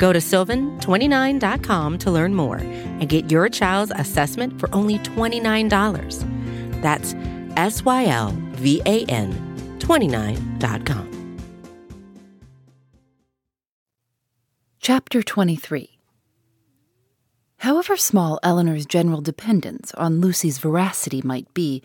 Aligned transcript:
Go 0.00 0.14
to 0.14 0.18
sylvan29.com 0.18 1.98
to 1.98 2.10
learn 2.10 2.34
more 2.34 2.56
and 2.56 3.06
get 3.06 3.30
your 3.30 3.50
child's 3.50 3.92
assessment 3.94 4.58
for 4.58 4.74
only 4.74 4.98
$29. 5.00 6.80
That's 6.80 7.14
S 7.56 7.84
Y 7.84 8.06
L 8.06 8.34
V 8.52 8.80
A 8.86 9.04
N 9.04 9.76
29.com. 9.78 11.06
Chapter 14.80 15.22
23 15.22 15.98
However 17.58 17.98
small 17.98 18.40
Elinor's 18.42 18.86
general 18.86 19.20
dependence 19.20 19.92
on 19.94 20.22
Lucy's 20.22 20.56
veracity 20.56 21.20
might 21.22 21.52
be, 21.52 21.82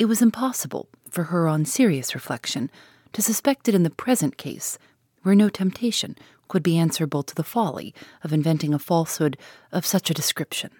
it 0.00 0.06
was 0.06 0.20
impossible 0.20 0.88
for 1.08 1.24
her 1.24 1.46
on 1.46 1.64
serious 1.64 2.12
reflection 2.12 2.68
to 3.12 3.22
suspect 3.22 3.68
it 3.68 3.74
in 3.76 3.84
the 3.84 3.90
present 3.90 4.36
case, 4.36 4.78
where 5.22 5.34
no 5.34 5.48
temptation 5.48 6.16
could 6.48 6.62
be 6.62 6.78
answerable 6.78 7.22
to 7.22 7.34
the 7.34 7.44
folly 7.44 7.94
of 8.22 8.32
inventing 8.32 8.74
a 8.74 8.78
falsehood 8.78 9.36
of 9.70 9.86
such 9.86 10.10
a 10.10 10.14
description. 10.14 10.70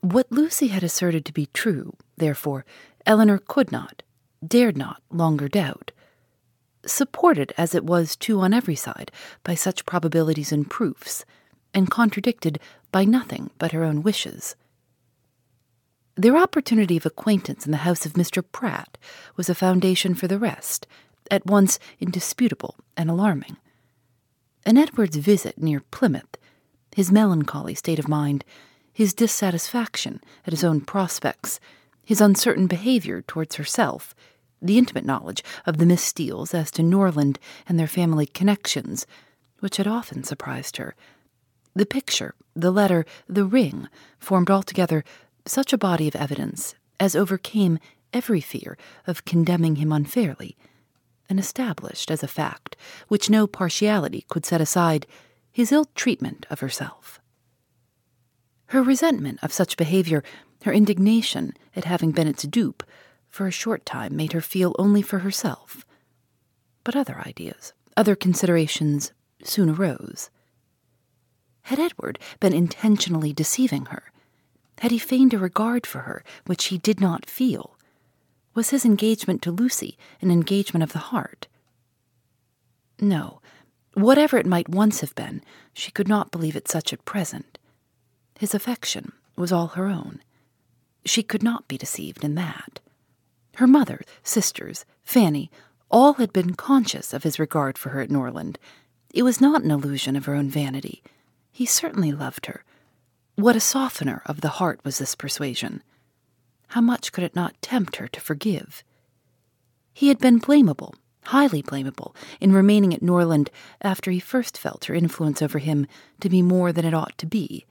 What 0.00 0.30
Lucy 0.30 0.68
had 0.68 0.82
asserted 0.82 1.24
to 1.24 1.32
be 1.32 1.46
true, 1.46 1.96
therefore, 2.16 2.64
Elinor 3.06 3.38
could 3.38 3.72
not, 3.72 4.02
dared 4.46 4.76
not 4.76 5.02
longer 5.10 5.48
doubt 5.48 5.92
supported 6.86 7.52
as 7.56 7.74
it 7.74 7.84
was 7.84 8.16
too 8.16 8.40
on 8.40 8.52
every 8.54 8.74
side 8.74 9.10
by 9.42 9.54
such 9.54 9.86
probabilities 9.86 10.52
and 10.52 10.70
proofs, 10.70 11.24
and 11.72 11.90
contradicted 11.90 12.58
by 12.92 13.04
nothing 13.04 13.50
but 13.58 13.72
her 13.72 13.84
own 13.84 14.02
wishes. 14.02 14.56
Their 16.16 16.36
opportunity 16.36 16.96
of 16.96 17.06
acquaintance 17.06 17.66
in 17.66 17.72
the 17.72 17.78
house 17.78 18.06
of 18.06 18.12
Mr. 18.12 18.44
Pratt 18.52 18.96
was 19.36 19.48
a 19.48 19.54
foundation 19.54 20.14
for 20.14 20.28
the 20.28 20.38
rest, 20.38 20.86
at 21.30 21.46
once 21.46 21.78
indisputable 22.00 22.76
and 22.96 23.10
alarming. 23.10 23.56
And 24.66 24.78
Edward's 24.78 25.16
visit 25.16 25.58
near 25.58 25.80
Plymouth, 25.80 26.36
his 26.94 27.12
melancholy 27.12 27.74
state 27.74 27.98
of 27.98 28.08
mind, 28.08 28.44
his 28.92 29.12
dissatisfaction 29.12 30.20
at 30.46 30.52
his 30.52 30.64
own 30.64 30.80
prospects, 30.80 31.60
his 32.04 32.20
uncertain 32.20 32.66
behavior 32.66 33.22
towards 33.22 33.56
herself, 33.56 34.14
the 34.62 34.78
intimate 34.78 35.04
knowledge 35.04 35.42
of 35.66 35.78
the 35.78 35.86
Miss 35.86 36.02
Steeles 36.02 36.54
as 36.54 36.70
to 36.70 36.82
Norland 36.82 37.38
and 37.68 37.78
their 37.78 37.86
family 37.86 38.26
connections, 38.26 39.06
which 39.60 39.76
had 39.76 39.86
often 39.86 40.24
surprised 40.24 40.76
her. 40.76 40.94
The 41.74 41.86
picture, 41.86 42.34
the 42.54 42.70
letter, 42.70 43.04
the 43.28 43.44
ring 43.44 43.88
formed 44.18 44.50
altogether 44.50 45.04
such 45.44 45.72
a 45.72 45.78
body 45.78 46.08
of 46.08 46.16
evidence 46.16 46.74
as 47.00 47.16
overcame 47.16 47.78
every 48.12 48.40
fear 48.40 48.78
of 49.06 49.24
condemning 49.24 49.76
him 49.76 49.92
unfairly, 49.92 50.56
and 51.28 51.38
established 51.38 52.10
as 52.10 52.22
a 52.22 52.28
fact 52.28 52.76
which 53.08 53.30
no 53.30 53.46
partiality 53.46 54.24
could 54.28 54.44
set 54.44 54.60
aside 54.60 55.06
his 55.50 55.72
ill 55.72 55.86
treatment 55.94 56.46
of 56.50 56.60
herself. 56.60 57.20
Her 58.66 58.82
resentment 58.82 59.38
of 59.42 59.52
such 59.52 59.76
behavior, 59.76 60.22
her 60.64 60.72
indignation 60.72 61.54
at 61.76 61.84
having 61.84 62.10
been 62.10 62.26
its 62.26 62.42
dupe, 62.42 62.82
for 63.28 63.46
a 63.46 63.52
short 63.52 63.84
time 63.84 64.16
made 64.16 64.32
her 64.32 64.40
feel 64.40 64.74
only 64.78 65.02
for 65.02 65.20
herself. 65.20 65.84
But 66.82 66.96
other 66.96 67.20
ideas, 67.26 67.72
other 67.96 68.16
considerations 68.16 69.12
soon 69.42 69.70
arose. 69.70 70.30
Had 71.62 71.78
Edward 71.78 72.18
been 72.40 72.52
intentionally 72.52 73.32
deceiving 73.32 73.86
her? 73.86 74.12
Had 74.80 74.90
he 74.90 74.98
feigned 74.98 75.32
a 75.32 75.38
regard 75.38 75.86
for 75.86 76.00
her 76.00 76.22
which 76.46 76.66
he 76.66 76.78
did 76.78 77.00
not 77.00 77.26
feel? 77.26 77.73
Was 78.54 78.70
his 78.70 78.84
engagement 78.84 79.42
to 79.42 79.50
Lucy 79.50 79.98
an 80.20 80.30
engagement 80.30 80.82
of 80.82 80.92
the 80.92 81.10
heart? 81.10 81.48
No, 83.00 83.40
whatever 83.94 84.38
it 84.38 84.46
might 84.46 84.68
once 84.68 85.00
have 85.00 85.14
been, 85.14 85.42
she 85.72 85.90
could 85.90 86.08
not 86.08 86.30
believe 86.30 86.54
it 86.54 86.68
such 86.68 86.92
at 86.92 87.04
present. 87.04 87.58
His 88.38 88.54
affection 88.54 89.12
was 89.36 89.52
all 89.52 89.68
her 89.68 89.86
own. 89.86 90.20
She 91.04 91.22
could 91.22 91.42
not 91.42 91.66
be 91.68 91.76
deceived 91.76 92.24
in 92.24 92.36
that. 92.36 92.80
Her 93.56 93.66
mother, 93.66 94.02
sisters, 94.22 94.84
Fanny, 95.02 95.50
all 95.90 96.14
had 96.14 96.32
been 96.32 96.54
conscious 96.54 97.12
of 97.12 97.22
his 97.22 97.38
regard 97.38 97.76
for 97.76 97.90
her 97.90 98.00
at 98.00 98.10
Norland. 98.10 98.58
It 99.12 99.22
was 99.22 99.40
not 99.40 99.62
an 99.62 99.70
illusion 99.70 100.16
of 100.16 100.24
her 100.24 100.34
own 100.34 100.48
vanity. 100.48 101.02
He 101.52 101.66
certainly 101.66 102.10
loved 102.12 102.46
her. 102.46 102.64
What 103.36 103.56
a 103.56 103.60
softener 103.60 104.22
of 104.26 104.40
the 104.40 104.48
heart 104.60 104.80
was 104.84 104.98
this 104.98 105.14
persuasion! 105.14 105.82
How 106.68 106.80
much 106.80 107.12
could 107.12 107.24
it 107.24 107.36
not 107.36 107.60
tempt 107.62 107.96
her 107.96 108.08
to 108.08 108.20
forgive? 108.20 108.82
He 109.92 110.08
had 110.08 110.18
been 110.18 110.40
blamable, 110.40 110.94
highly 111.26 111.62
blamable, 111.62 112.14
in 112.40 112.52
remaining 112.52 112.92
at 112.92 113.02
Norland 113.02 113.50
after 113.80 114.10
he 114.10 114.20
first 114.20 114.58
felt 114.58 114.86
her 114.86 114.94
influence 114.94 115.40
over 115.40 115.58
him 115.58 115.86
to 116.20 116.28
be 116.28 116.42
more 116.42 116.72
than 116.72 116.84
it 116.84 116.94
ought 116.94 117.16
to 117.18 117.26
be. 117.26 117.64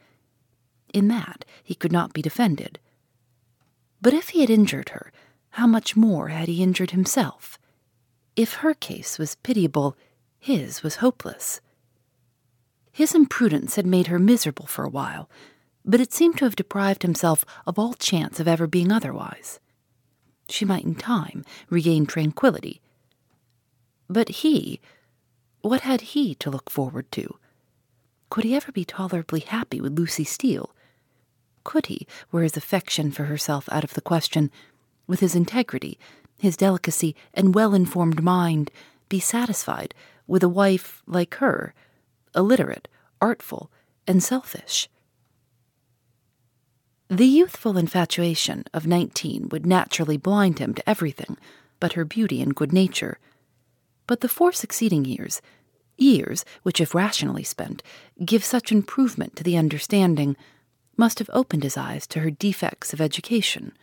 In 0.93 1.07
that 1.09 1.43
he 1.63 1.75
could 1.75 1.91
not 1.91 2.13
be 2.13 2.21
defended. 2.21 2.79
But 4.01 4.13
if 4.13 4.29
he 4.29 4.41
had 4.41 4.49
injured 4.49 4.89
her, 4.89 5.11
how 5.51 5.67
much 5.67 5.95
more 5.95 6.29
had 6.29 6.47
he 6.47 6.63
injured 6.63 6.91
himself? 6.91 7.59
If 8.35 8.55
her 8.55 8.73
case 8.73 9.19
was 9.19 9.35
pitiable, 9.35 9.95
his 10.39 10.81
was 10.81 10.97
hopeless. 10.97 11.61
His 12.91 13.15
imprudence 13.15 13.75
had 13.75 13.85
made 13.85 14.07
her 14.07 14.19
miserable 14.19 14.65
for 14.65 14.83
a 14.83 14.89
while, 14.89 15.29
but 15.85 15.99
it 15.99 16.13
seemed 16.13 16.37
to 16.37 16.45
have 16.45 16.55
deprived 16.55 17.03
himself 17.03 17.45
of 17.67 17.77
all 17.77 17.93
chance 17.93 18.39
of 18.39 18.47
ever 18.47 18.67
being 18.67 18.91
otherwise. 18.91 19.59
She 20.49 20.65
might 20.65 20.85
in 20.85 20.95
time 20.95 21.43
regain 21.69 22.05
tranquillity. 22.05 22.81
But 24.09 24.29
he, 24.29 24.79
what 25.61 25.81
had 25.81 26.01
he 26.01 26.35
to 26.35 26.49
look 26.49 26.69
forward 26.69 27.11
to? 27.13 27.37
Could 28.29 28.43
he 28.43 28.55
ever 28.55 28.71
be 28.71 28.85
tolerably 28.85 29.41
happy 29.41 29.79
with 29.79 29.97
Lucy 29.97 30.23
Steele? 30.23 30.73
Could 31.63 31.85
he, 31.85 32.07
were 32.31 32.43
his 32.43 32.57
affection 32.57 33.11
for 33.11 33.25
herself 33.25 33.69
out 33.71 33.83
of 33.83 33.93
the 33.93 34.01
question, 34.01 34.51
with 35.07 35.19
his 35.19 35.35
integrity, 35.35 35.97
his 36.37 36.57
delicacy, 36.57 37.15
and 37.33 37.55
well 37.55 37.73
informed 37.73 38.23
mind, 38.23 38.71
be 39.07 39.19
satisfied 39.19 39.93
with 40.27 40.43
a 40.43 40.49
wife 40.49 41.01
like 41.05 41.35
her, 41.35 41.73
illiterate, 42.35 42.87
artful, 43.21 43.69
and 44.07 44.21
selfish. 44.21 44.89
The 47.13 47.27
youthful 47.27 47.77
infatuation 47.77 48.63
of 48.73 48.87
nineteen 48.87 49.47
would 49.49 49.67
naturally 49.67 50.17
blind 50.17 50.57
him 50.57 50.73
to 50.73 50.89
everything 50.89 51.37
but 51.79 51.93
her 51.93 52.05
beauty 52.05 52.41
and 52.41 52.55
good 52.55 52.73
nature. 52.73 53.19
But 54.07 54.21
the 54.21 54.27
four 54.27 54.51
succeeding 54.51 55.05
years, 55.05 55.39
years 55.95 56.43
which, 56.63 56.81
if 56.81 56.95
rationally 56.95 57.43
spent, 57.43 57.83
give 58.25 58.43
such 58.43 58.71
improvement 58.71 59.35
to 59.35 59.43
the 59.43 59.57
understanding, 59.57 60.35
must 60.97 61.19
have 61.19 61.29
opened 61.33 61.61
his 61.61 61.77
eyes 61.77 62.07
to 62.07 62.21
her 62.21 62.31
defects 62.31 62.93
of 62.93 62.99
education 62.99 63.73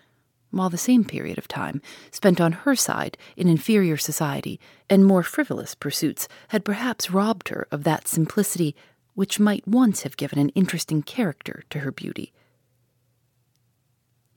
while 0.51 0.69
the 0.69 0.77
same 0.77 1.05
period 1.05 1.39
of 1.39 1.47
time 1.47 1.81
spent 2.11 2.41
on 2.41 2.51
her 2.51 2.75
side 2.75 3.17
in 3.37 3.47
inferior 3.47 3.97
society 3.97 4.59
and 4.89 5.07
more 5.07 5.23
frivolous 5.23 5.77
pursuits 5.77 6.27
had 6.49 6.65
perhaps 6.65 7.13
robbed 7.13 7.51
her 7.51 7.69
of 7.71 7.85
that 7.85 8.09
simplicity 8.09 8.75
which 9.15 9.39
might 9.39 9.69
once 9.69 10.03
have 10.03 10.17
given 10.17 10.41
an 10.41 10.49
interesting 10.57 11.01
character 11.01 11.63
to 11.71 11.79
her 11.79 11.93
beauty. 11.93 12.33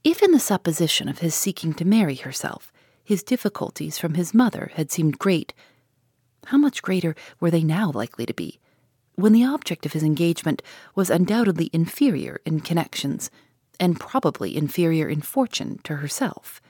If 0.03 0.21
in 0.21 0.31
the 0.31 0.39
supposition 0.39 1.07
of 1.07 1.19
his 1.19 1.33
seeking 1.33 1.73
to 1.75 1.85
marry 1.85 2.15
herself, 2.15 2.73
his 3.05 3.23
difficulties 3.23 3.97
from 3.97 4.15
his 4.15 4.33
mother 4.33 4.71
had 4.75 4.91
seemed 4.91 5.17
great, 5.17 5.53
how 6.47 6.57
much 6.57 6.81
greater 6.81 7.15
were 7.39 7.49
they 7.49 7.63
now 7.63 7.89
likely 7.89 8.25
to 8.25 8.33
be, 8.33 8.59
when 9.15 9.31
the 9.31 9.45
object 9.45 9.85
of 9.85 9.93
his 9.93 10.03
engagement 10.03 10.61
was 10.93 11.09
undoubtedly 11.09 11.69
inferior 11.71 12.41
in 12.45 12.59
connections 12.59 13.31
and 13.79 13.99
probably 13.99 14.57
inferior 14.57 15.07
in 15.07 15.21
fortune 15.21 15.79
to 15.83 15.97
herself. 15.97 16.61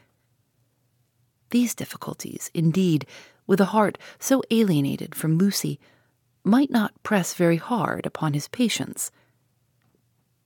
These 1.49 1.73
difficulties, 1.73 2.51
indeed, 2.53 3.07
with 3.47 3.59
a 3.59 3.65
heart 3.65 3.97
so 4.19 4.43
alienated 4.51 5.15
from 5.15 5.37
Lucy, 5.39 5.79
might 6.43 6.69
not 6.69 7.01
press 7.01 7.33
very 7.33 7.57
hard 7.57 8.05
upon 8.05 8.33
his 8.33 8.47
patience. 8.47 9.11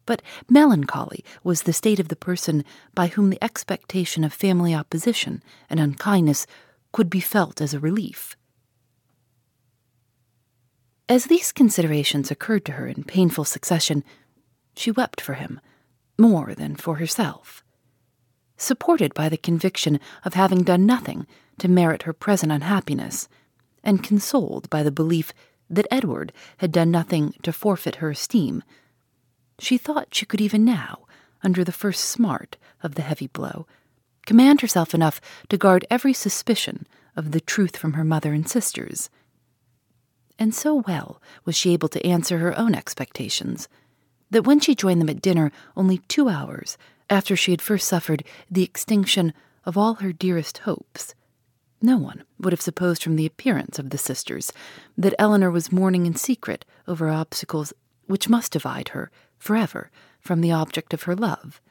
But 0.07 0.23
melancholy 0.49 1.23
was 1.43 1.63
the 1.63 1.73
state 1.73 1.99
of 1.99 2.07
the 2.07 2.15
person 2.15 2.65
by 2.95 3.07
whom 3.07 3.29
the 3.29 3.43
expectation 3.43 4.23
of 4.23 4.33
family 4.33 4.73
opposition 4.73 5.43
and 5.69 5.79
unkindness 5.79 6.47
could 6.91 7.11
be 7.11 7.19
felt 7.19 7.61
as 7.61 7.75
a 7.75 7.79
relief. 7.79 8.35
As 11.09 11.25
these 11.25 11.51
considerations 11.51 12.31
occurred 12.31 12.65
to 12.65 12.73
her 12.73 12.87
in 12.87 13.03
painful 13.03 13.45
succession, 13.45 14.03
she 14.75 14.91
wept 14.91 15.21
for 15.21 15.35
him 15.35 15.59
more 16.17 16.55
than 16.55 16.75
for 16.75 16.95
herself. 16.95 17.63
Supported 18.55 19.13
by 19.13 19.29
the 19.29 19.37
conviction 19.37 19.99
of 20.25 20.33
having 20.33 20.63
done 20.63 20.85
nothing 20.85 21.27
to 21.59 21.67
merit 21.67 22.03
her 22.03 22.13
present 22.13 22.51
unhappiness, 22.51 23.27
and 23.83 24.03
consoled 24.03 24.69
by 24.69 24.83
the 24.83 24.91
belief 24.91 25.33
that 25.69 25.87
Edward 25.91 26.31
had 26.57 26.71
done 26.71 26.91
nothing 26.91 27.33
to 27.43 27.53
forfeit 27.53 27.95
her 27.95 28.09
esteem, 28.09 28.63
she 29.59 29.77
thought 29.77 30.13
she 30.13 30.25
could 30.25 30.41
even 30.41 30.63
now, 30.63 31.05
under 31.43 31.63
the 31.63 31.71
first 31.71 32.05
smart 32.05 32.57
of 32.83 32.95
the 32.95 33.01
heavy 33.01 33.27
blow, 33.27 33.67
command 34.25 34.61
herself 34.61 34.93
enough 34.93 35.21
to 35.49 35.57
guard 35.57 35.85
every 35.89 36.13
suspicion 36.13 36.85
of 37.15 37.31
the 37.31 37.39
truth 37.39 37.77
from 37.77 37.93
her 37.93 38.03
mother 38.03 38.33
and 38.33 38.47
sisters. 38.47 39.09
And 40.37 40.53
so 40.53 40.83
well 40.87 41.21
was 41.45 41.55
she 41.55 41.73
able 41.73 41.89
to 41.89 42.05
answer 42.05 42.37
her 42.37 42.57
own 42.57 42.75
expectations 42.75 43.67
that 44.29 44.45
when 44.45 44.59
she 44.59 44.75
joined 44.75 45.01
them 45.01 45.09
at 45.09 45.21
dinner 45.21 45.51
only 45.75 45.99
two 45.99 46.29
hours 46.29 46.77
after 47.09 47.35
she 47.35 47.51
had 47.51 47.61
first 47.61 47.87
suffered 47.87 48.23
the 48.51 48.63
extinction 48.63 49.33
of 49.65 49.77
all 49.77 49.95
her 49.95 50.11
dearest 50.11 50.59
hopes, 50.59 51.15
no 51.81 51.97
one 51.97 52.23
would 52.39 52.53
have 52.53 52.61
supposed 52.61 53.03
from 53.03 53.15
the 53.15 53.25
appearance 53.25 53.79
of 53.79 53.89
the 53.91 53.97
sisters 53.97 54.51
that 54.97 55.15
Elinor 55.19 55.51
was 55.51 55.71
mourning 55.71 56.05
in 56.05 56.15
secret 56.15 56.65
over 56.87 57.09
obstacles 57.09 57.73
which 58.07 58.29
must 58.29 58.51
divide 58.51 58.89
her 58.89 59.11
forever 59.37 59.91
from 60.19 60.41
the 60.41 60.51
object 60.51 60.93
of 60.93 61.03
her 61.03 61.15
love, 61.15 61.61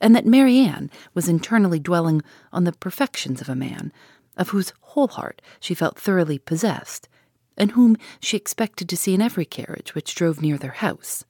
and 0.00 0.14
that 0.14 0.26
Marianne 0.26 0.90
was 1.14 1.28
internally 1.28 1.78
dwelling 1.78 2.22
on 2.52 2.64
the 2.64 2.72
perfections 2.72 3.40
of 3.40 3.48
a 3.48 3.56
man 3.56 3.92
of 4.36 4.50
whose 4.50 4.72
whole 4.80 5.08
heart 5.08 5.40
she 5.60 5.74
felt 5.74 5.98
thoroughly 5.98 6.38
possessed, 6.38 7.08
and 7.56 7.72
whom 7.72 7.96
she 8.20 8.36
expected 8.36 8.88
to 8.88 8.96
see 8.96 9.14
in 9.14 9.22
every 9.22 9.44
carriage 9.46 9.94
which 9.94 10.14
drove 10.14 10.42
near 10.42 10.58
their 10.58 10.72
house. 10.72 11.24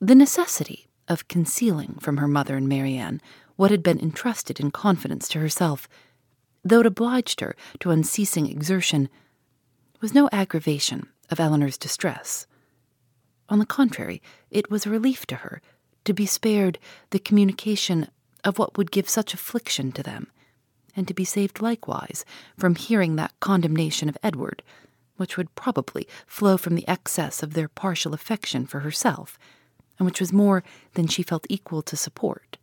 The 0.00 0.14
necessity 0.14 0.88
of 1.08 1.28
concealing 1.28 1.98
from 2.00 2.16
her 2.16 2.28
mother 2.28 2.56
and 2.56 2.68
Marianne 2.68 3.20
what 3.56 3.70
had 3.70 3.82
been 3.82 4.00
entrusted 4.00 4.58
in 4.58 4.70
confidence 4.70 5.28
to 5.28 5.38
herself, 5.38 5.88
though 6.64 6.80
it 6.80 6.86
obliged 6.86 7.40
her 7.40 7.54
to 7.80 7.90
unceasing 7.90 8.48
exertion, 8.48 9.08
was 10.00 10.14
no 10.14 10.28
aggravation 10.32 11.08
of 11.30 11.38
Elinor's 11.38 11.78
distress. 11.78 12.46
On 13.52 13.58
the 13.58 13.66
contrary, 13.66 14.22
it 14.50 14.70
was 14.70 14.86
a 14.86 14.90
relief 14.90 15.26
to 15.26 15.34
her 15.36 15.60
to 16.06 16.14
be 16.14 16.24
spared 16.24 16.78
the 17.10 17.18
communication 17.18 18.08
of 18.44 18.58
what 18.58 18.78
would 18.78 18.90
give 18.90 19.10
such 19.10 19.34
affliction 19.34 19.92
to 19.92 20.02
them, 20.02 20.28
and 20.96 21.06
to 21.06 21.12
be 21.12 21.26
saved 21.26 21.60
likewise 21.60 22.24
from 22.56 22.76
hearing 22.76 23.16
that 23.16 23.38
condemnation 23.40 24.08
of 24.08 24.16
Edward, 24.22 24.62
which 25.18 25.36
would 25.36 25.54
probably 25.54 26.08
flow 26.26 26.56
from 26.56 26.76
the 26.76 26.88
excess 26.88 27.42
of 27.42 27.52
their 27.52 27.68
partial 27.68 28.14
affection 28.14 28.64
for 28.64 28.80
herself, 28.80 29.38
and 29.98 30.06
which 30.06 30.18
was 30.18 30.32
more 30.32 30.64
than 30.94 31.06
she 31.06 31.22
felt 31.22 31.46
equal 31.50 31.82
to 31.82 31.94
support. 31.94 32.56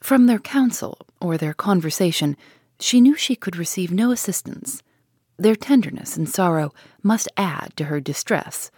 From 0.00 0.26
their 0.26 0.38
counsel 0.38 0.98
or 1.18 1.38
their 1.38 1.54
conversation, 1.54 2.36
she 2.78 3.00
knew 3.00 3.14
she 3.14 3.36
could 3.36 3.56
receive 3.56 3.90
no 3.90 4.10
assistance. 4.10 4.82
Their 5.38 5.56
tenderness 5.56 6.18
and 6.18 6.28
sorrow 6.28 6.74
must 7.02 7.26
add 7.38 7.72
to 7.76 7.84
her 7.84 8.00
distress, 8.00 8.70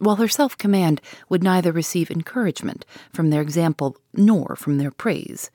while 0.00 0.16
her 0.16 0.28
self 0.28 0.56
command 0.56 1.00
would 1.28 1.42
neither 1.42 1.72
receive 1.72 2.10
encouragement 2.10 2.84
from 3.12 3.30
their 3.30 3.42
example 3.42 3.96
nor 4.12 4.56
from 4.56 4.78
their 4.78 4.90
praise. 4.90 5.50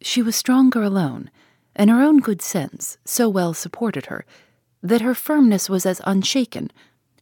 She 0.00 0.22
was 0.22 0.36
stronger 0.36 0.82
alone, 0.82 1.30
and 1.76 1.90
her 1.90 2.02
own 2.02 2.18
good 2.18 2.42
sense 2.42 2.98
so 3.04 3.28
well 3.28 3.54
supported 3.54 4.06
her 4.06 4.24
that 4.82 5.00
her 5.00 5.14
firmness 5.14 5.70
was 5.70 5.86
as 5.86 6.00
unshaken, 6.04 6.70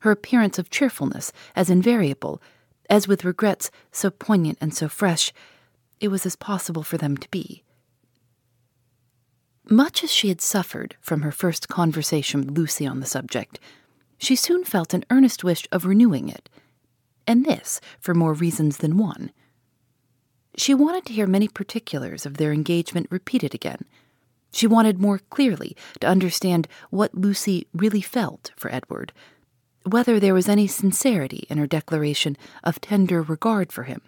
her 0.00 0.10
appearance 0.10 0.58
of 0.58 0.70
cheerfulness 0.70 1.32
as 1.54 1.68
invariable, 1.68 2.40
as 2.88 3.06
with 3.06 3.24
regrets 3.24 3.70
so 3.92 4.10
poignant 4.10 4.58
and 4.60 4.74
so 4.74 4.88
fresh 4.88 5.32
it 6.00 6.08
was 6.08 6.24
as 6.24 6.36
possible 6.36 6.82
for 6.82 6.96
them 6.96 7.16
to 7.16 7.28
be. 7.28 7.62
Much 9.68 10.02
as 10.02 10.10
she 10.10 10.28
had 10.28 10.40
suffered 10.40 10.96
from 11.00 11.20
her 11.20 11.30
first 11.30 11.68
conversation 11.68 12.40
with 12.40 12.56
Lucy 12.56 12.86
on 12.86 13.00
the 13.00 13.06
subject, 13.06 13.60
she 14.20 14.36
soon 14.36 14.64
felt 14.64 14.94
an 14.94 15.04
earnest 15.10 15.42
wish 15.42 15.66
of 15.72 15.86
renewing 15.86 16.28
it, 16.28 16.48
and 17.26 17.44
this 17.44 17.80
for 18.00 18.14
more 18.14 18.34
reasons 18.34 18.76
than 18.76 18.98
one. 18.98 19.32
She 20.56 20.74
wanted 20.74 21.06
to 21.06 21.12
hear 21.12 21.26
many 21.26 21.48
particulars 21.48 22.26
of 22.26 22.36
their 22.36 22.52
engagement 22.52 23.06
repeated 23.10 23.54
again. 23.54 23.84
She 24.52 24.66
wanted 24.66 24.98
more 24.98 25.20
clearly 25.30 25.76
to 26.00 26.06
understand 26.06 26.68
what 26.90 27.14
Lucy 27.14 27.66
really 27.72 28.02
felt 28.02 28.50
for 28.56 28.72
Edward, 28.72 29.12
whether 29.84 30.20
there 30.20 30.34
was 30.34 30.48
any 30.48 30.66
sincerity 30.66 31.46
in 31.48 31.56
her 31.56 31.66
declaration 31.66 32.36
of 32.62 32.80
tender 32.80 33.22
regard 33.22 33.72
for 33.72 33.84
him, 33.84 34.02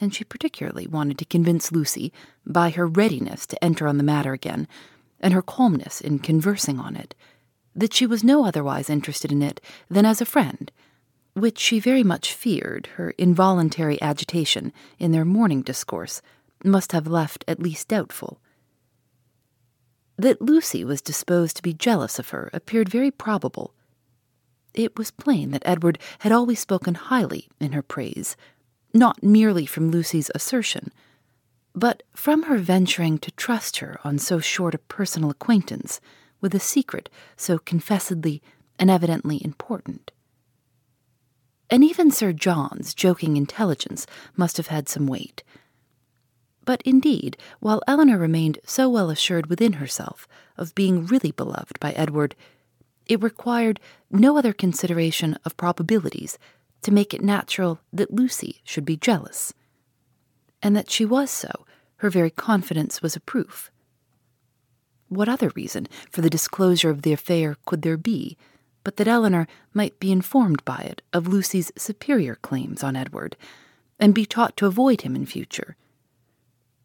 and 0.00 0.14
she 0.14 0.24
particularly 0.24 0.86
wanted 0.86 1.18
to 1.18 1.24
convince 1.24 1.70
Lucy, 1.70 2.12
by 2.44 2.70
her 2.70 2.86
readiness 2.86 3.46
to 3.46 3.62
enter 3.62 3.86
on 3.86 3.98
the 3.98 4.02
matter 4.02 4.32
again, 4.32 4.66
and 5.20 5.34
her 5.34 5.42
calmness 5.42 6.00
in 6.00 6.18
conversing 6.18 6.80
on 6.80 6.96
it, 6.96 7.14
that 7.74 7.94
she 7.94 8.06
was 8.06 8.24
no 8.24 8.44
otherwise 8.44 8.90
interested 8.90 9.30
in 9.32 9.42
it 9.42 9.60
than 9.88 10.04
as 10.04 10.20
a 10.20 10.26
friend, 10.26 10.72
which 11.34 11.58
she 11.58 11.78
very 11.78 12.02
much 12.02 12.34
feared 12.34 12.88
her 12.96 13.10
involuntary 13.10 14.00
agitation 14.02 14.72
in 14.98 15.12
their 15.12 15.24
morning 15.24 15.62
discourse 15.62 16.20
must 16.64 16.92
have 16.92 17.06
left 17.06 17.44
at 17.46 17.60
least 17.60 17.88
doubtful. 17.88 18.40
That 20.16 20.42
Lucy 20.42 20.84
was 20.84 21.00
disposed 21.00 21.56
to 21.56 21.62
be 21.62 21.72
jealous 21.72 22.18
of 22.18 22.30
her 22.30 22.50
appeared 22.52 22.88
very 22.88 23.10
probable. 23.10 23.72
It 24.74 24.98
was 24.98 25.10
plain 25.10 25.50
that 25.52 25.62
Edward 25.64 25.98
had 26.20 26.32
always 26.32 26.60
spoken 26.60 26.94
highly 26.94 27.48
in 27.58 27.72
her 27.72 27.82
praise 27.82 28.36
not 28.92 29.22
merely 29.22 29.66
from 29.66 29.90
Lucy's 29.90 30.30
assertion, 30.34 30.90
but 31.74 32.02
from 32.12 32.44
her 32.44 32.58
venturing 32.58 33.18
to 33.18 33.30
trust 33.32 33.78
her 33.78 33.98
on 34.04 34.18
so 34.18 34.40
short 34.40 34.74
a 34.74 34.78
personal 34.78 35.30
acquaintance 35.30 36.00
with 36.40 36.54
a 36.54 36.60
secret 36.60 37.08
so 37.36 37.58
confessedly 37.58 38.42
and 38.78 38.90
evidently 38.90 39.40
important. 39.44 40.10
And 41.70 41.84
even 41.84 42.10
Sir 42.10 42.32
John's 42.32 42.94
joking 42.94 43.36
intelligence 43.36 44.06
must 44.36 44.56
have 44.56 44.66
had 44.68 44.88
some 44.88 45.06
weight. 45.06 45.44
But 46.64 46.82
indeed, 46.82 47.36
while 47.60 47.82
Elinor 47.86 48.18
remained 48.18 48.58
so 48.64 48.88
well 48.88 49.10
assured 49.10 49.46
within 49.46 49.74
herself 49.74 50.26
of 50.56 50.74
being 50.74 51.06
really 51.06 51.30
beloved 51.30 51.78
by 51.80 51.92
Edward, 51.92 52.34
it 53.06 53.22
required 53.22 53.80
no 54.10 54.36
other 54.36 54.52
consideration 54.52 55.36
of 55.44 55.56
probabilities 55.56 56.38
to 56.82 56.92
make 56.92 57.12
it 57.12 57.22
natural 57.22 57.80
that 57.92 58.12
Lucy 58.12 58.60
should 58.64 58.84
be 58.84 58.96
jealous. 58.96 59.52
And 60.62 60.76
that 60.76 60.90
she 60.90 61.04
was 61.04 61.30
so, 61.30 61.66
her 61.96 62.10
very 62.10 62.30
confidence 62.30 63.02
was 63.02 63.16
a 63.16 63.20
proof. 63.20 63.70
What 65.10 65.28
other 65.28 65.50
reason 65.56 65.88
for 66.10 66.22
the 66.22 66.30
disclosure 66.30 66.88
of 66.88 67.02
the 67.02 67.12
affair 67.12 67.56
could 67.66 67.82
there 67.82 67.96
be 67.96 68.38
but 68.84 68.96
that 68.96 69.08
Elinor 69.08 69.46
might 69.74 69.98
be 70.00 70.12
informed 70.12 70.64
by 70.64 70.78
it 70.78 71.02
of 71.12 71.26
Lucy's 71.26 71.72
superior 71.76 72.36
claims 72.36 72.82
on 72.82 72.96
Edward, 72.96 73.36
and 73.98 74.14
be 74.14 74.24
taught 74.24 74.56
to 74.56 74.66
avoid 74.66 75.02
him 75.02 75.14
in 75.14 75.26
future? 75.26 75.76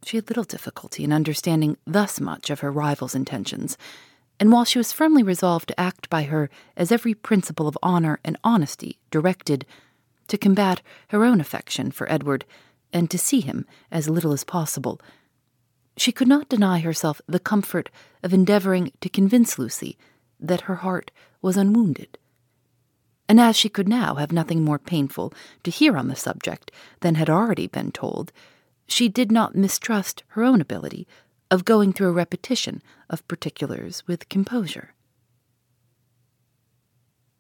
She 0.04 0.18
had 0.18 0.30
little 0.30 0.44
difficulty 0.44 1.04
in 1.04 1.14
understanding 1.14 1.78
thus 1.86 2.20
much 2.20 2.50
of 2.50 2.60
her 2.60 2.72
rival's 2.72 3.16
intentions, 3.16 3.78
and 4.40 4.52
while 4.52 4.66
she 4.66 4.78
was 4.78 4.92
firmly 4.92 5.24
resolved 5.24 5.70
to 5.70 5.80
act 5.80 6.10
by 6.10 6.24
her 6.24 6.50
as 6.76 6.92
every 6.92 7.14
principle 7.14 7.68
of 7.68 7.78
honor 7.82 8.20
and 8.24 8.38
honesty 8.44 9.00
directed 9.10 9.66
to 10.28 10.38
combat 10.38 10.82
her 11.10 11.24
own 11.24 11.40
affection 11.40 11.92
for 11.92 12.12
Edward 12.12 12.44
and 12.92 13.10
to 13.12 13.18
see 13.18 13.40
him 13.40 13.66
as 13.92 14.10
little 14.10 14.34
as 14.34 14.44
possible, 14.44 15.00
she 15.98 16.12
could 16.12 16.28
not 16.28 16.50
deny 16.50 16.80
herself 16.80 17.22
the 17.28 17.40
comfort 17.40 17.90
of 18.24 18.34
endeavoring 18.34 18.92
to 19.02 19.10
convince 19.10 19.58
Lucy 19.58 19.98
that 20.40 20.62
her 20.62 20.76
heart 20.76 21.12
was 21.42 21.58
unwounded. 21.58 22.18
And 23.28 23.40
as 23.40 23.56
she 23.56 23.70
could 23.70 23.88
now 23.88 24.16
have 24.16 24.32
nothing 24.32 24.64
more 24.64 24.78
painful 24.78 25.34
to 25.64 25.72
hear 25.72 25.98
on 25.98 26.08
the 26.08 26.16
subject 26.16 26.72
than 27.00 27.16
had 27.16 27.30
already 27.30 27.68
been 27.68 27.92
told, 27.92 28.32
she 28.88 29.10
did 29.10 29.32
not 29.32 29.56
mistrust 29.56 30.24
her 30.30 30.44
own 30.44 30.62
ability 30.62 31.08
of 31.50 31.66
going 31.66 31.94
through 31.94 32.10
a 32.10 32.14
repetition 32.14 32.82
of 33.10 33.28
particulars 33.28 34.04
with 34.08 34.30
composure. 34.30 34.94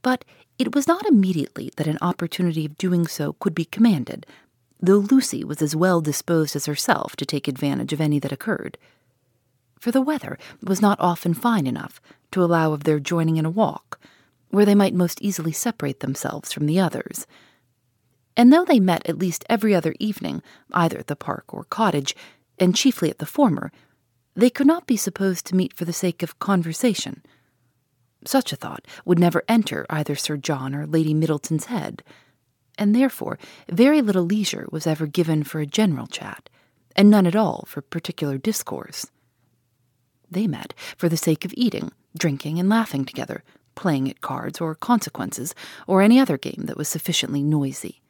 But 0.01 0.25
it 0.57 0.74
was 0.74 0.88
not 0.88 1.05
immediately 1.05 1.71
that 1.75 1.88
an 1.88 1.97
opportunity 2.01 2.65
of 2.65 2.77
doing 2.77 3.07
so 3.07 3.33
could 3.33 3.53
be 3.53 3.65
commanded, 3.65 4.25
though 4.82 4.98
Lucy 4.98 5.44
was 5.44 5.62
as 5.62 5.75
well 5.75 6.01
disposed 6.01 6.55
as 6.55 6.65
herself 6.65 7.15
to 7.15 7.25
take 7.25 7.48
advantage 7.48 7.94
of 7.94 8.01
any 8.01 8.20
that 8.20 8.32
occurred. 8.32 8.77
For 9.79 9.91
the 9.91 10.01
weather 10.01 10.38
was 10.62 10.82
not 10.82 11.00
often 11.00 11.34
fine 11.34 11.67
enough 11.67 12.01
to 12.32 12.44
allow 12.44 12.74
of 12.74 12.84
their 12.84 13.00
joining 13.00 13.38
in 13.38 13.46
a 13.46 13.50
walk, 13.50 14.00
where 14.50 14.65
they 14.65 14.75
might 14.75 14.94
most 14.94 15.22
easily 15.22 15.51
separate 15.51 16.00
themselves 16.00 16.51
from 16.51 16.65
the 16.65 16.79
others. 16.79 17.27
And 18.38 18.51
though 18.51 18.65
they 18.65 18.79
met 18.79 19.08
at 19.08 19.20
least 19.20 19.46
every 19.50 19.74
other 19.74 19.96
evening, 20.00 20.41
either 20.74 20.98
at 20.98 21.08
the 21.08 21.15
park 21.15 21.53
or 21.53 21.63
cottage, 21.63 22.15
and 22.60 22.75
chiefly 22.75 23.10
at 23.10 23.20
the 23.20 23.25
former, 23.25 23.72
they 24.36 24.50
could 24.50 24.67
not 24.67 24.88
be 24.88 24.98
supposed 24.98 25.46
to 25.46 25.55
meet 25.55 25.74
for 25.74 25.86
the 25.86 25.94
sake 25.94 26.22
of 26.24 26.39
conversation 26.39 27.22
such 28.27 28.51
a 28.51 28.55
thought 28.55 28.86
would 29.05 29.20
never 29.20 29.44
enter 29.48 29.86
either 29.89 30.15
Sir 30.15 30.38
John 30.38 30.75
or 30.75 30.86
Lady 30.86 31.13
Middleton's 31.13 31.65
head, 31.65 32.03
and 32.77 32.96
therefore 32.96 33.38
very 33.70 34.01
little 34.01 34.24
leisure 34.24 34.67
was 34.72 34.88
ever 34.88 35.08
given 35.08 35.44
for 35.44 35.60
a 35.60 35.65
general 35.65 36.08
chat, 36.08 36.50
and 36.96 37.10
none 37.10 37.27
at 37.27 37.36
all 37.36 37.65
for 37.67 37.82
particular 37.82 38.38
discourse. 38.38 39.08
They 40.29 40.48
met 40.48 40.74
for 40.98 41.10
the 41.10 41.17
sake 41.17 41.46
of 41.46 41.53
eating, 41.55 41.91
drinking, 42.17 42.60
and 42.60 42.70
laughing 42.70 43.05
together, 43.05 43.44
playing 43.75 44.10
at 44.10 44.22
cards 44.22 44.60
or 44.62 44.74
consequences, 44.75 45.53
or 45.88 46.01
any 46.01 46.20
other 46.20 46.38
game 46.38 46.63
that 46.65 46.77
was 46.77 46.88
sufficiently 46.88 47.44
noisy. 47.44 48.01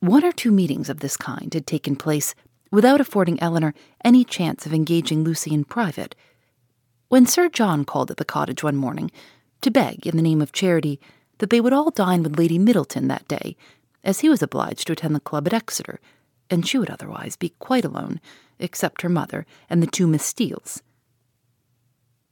One 0.00 0.24
or 0.24 0.32
two 0.32 0.50
meetings 0.50 0.88
of 0.88 1.00
this 1.00 1.16
kind 1.16 1.52
had 1.52 1.66
taken 1.66 1.94
place 1.96 2.34
without 2.72 3.00
affording 3.00 3.40
Elinor 3.42 3.74
any 4.04 4.24
chance 4.24 4.64
of 4.64 4.72
engaging 4.72 5.24
Lucy 5.24 5.52
in 5.52 5.64
private. 5.64 6.14
When 7.08 7.26
Sir 7.26 7.48
John 7.48 7.84
called 7.84 8.10
at 8.10 8.16
the 8.16 8.24
cottage 8.24 8.62
one 8.62 8.76
morning 8.76 9.10
to 9.60 9.70
beg, 9.70 10.06
in 10.06 10.16
the 10.16 10.22
name 10.22 10.40
of 10.40 10.52
charity, 10.52 11.00
that 11.40 11.50
they 11.50 11.60
would 11.60 11.72
all 11.72 11.90
dine 11.90 12.22
with 12.22 12.38
Lady 12.38 12.58
Middleton 12.58 13.08
that 13.08 13.26
day, 13.26 13.56
as 14.04 14.20
he 14.20 14.28
was 14.28 14.42
obliged 14.42 14.86
to 14.86 14.92
attend 14.92 15.14
the 15.14 15.20
club 15.20 15.46
at 15.46 15.52
Exeter, 15.52 15.98
and 16.48 16.66
she 16.66 16.78
would 16.78 16.90
otherwise 16.90 17.36
be 17.36 17.50
quite 17.58 17.84
alone, 17.84 18.20
except 18.58 19.02
her 19.02 19.08
mother 19.08 19.46
and 19.68 19.82
the 19.82 19.86
two 19.86 20.06
Miss 20.06 20.24
Steeles. 20.24 20.82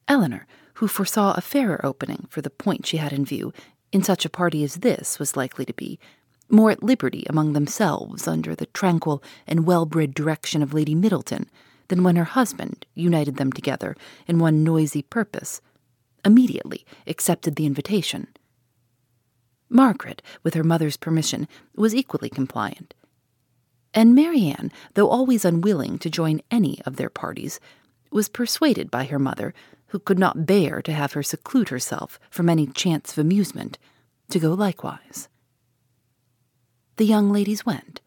Elinor, 0.07 0.47
who 0.75 0.89
foresaw 0.89 1.35
a 1.35 1.41
fairer 1.41 1.85
opening 1.85 2.27
for 2.31 2.41
the 2.41 2.51
point 2.51 2.87
she 2.87 2.99
had 2.99 3.13
in 3.13 3.25
view, 3.25 3.53
in 3.93 4.03
such 4.03 4.25
a 4.25 4.31
party 4.31 4.63
as 4.63 4.77
this 4.77 5.19
was 5.19 5.37
likely 5.37 5.65
to 5.65 5.73
be, 5.75 5.99
more 6.51 6.71
at 6.71 6.83
liberty 6.83 7.25
among 7.29 7.53
themselves 7.53 8.29
under 8.29 8.55
the 8.55 8.67
tranquil 8.67 9.23
and 9.47 9.67
well 9.67 9.87
bred 9.87 10.15
direction 10.15 10.63
of 10.63 10.75
Lady 10.75 10.95
Middleton 10.95 11.51
than 11.89 12.03
when 12.03 12.17
her 12.17 12.25
husband 12.25 12.87
united 12.95 13.37
them 13.37 13.53
together 13.53 13.97
in 14.27 14.39
one 14.39 14.63
noisy 14.63 15.03
purpose, 15.03 15.61
immediately 16.25 16.85
accepted 17.07 17.57
the 17.57 17.67
invitation. 17.67 18.29
Margaret, 19.69 20.23
with 20.43 20.55
her 20.55 20.65
mother's 20.65 20.97
permission, 20.97 21.47
was 21.75 21.95
equally 21.95 22.29
compliant. 22.29 22.95
And 23.95 24.15
Marianne, 24.15 24.73
though 24.95 25.09
always 25.09 25.45
unwilling 25.45 25.99
to 25.99 26.11
join 26.11 26.41
any 26.51 26.81
of 26.85 26.97
their 26.97 27.11
parties, 27.11 27.61
was 28.11 28.29
persuaded 28.29 28.91
by 28.91 29.05
her 29.05 29.19
mother, 29.19 29.55
who 29.89 29.99
could 29.99 30.19
not 30.19 30.47
bear 30.47 30.83
to 30.83 30.93
have 30.93 31.13
her 31.13 31.23
seclude 31.23 31.71
herself 31.71 32.19
from 32.31 32.49
any 32.49 32.67
chance 32.67 33.13
of 33.13 33.19
amusement, 33.19 33.79
to 34.31 34.39
go 34.39 34.53
likewise 34.53 35.29
the 36.99 37.07
young 37.07 37.31
ladies 37.33 37.65
went, 37.65 38.01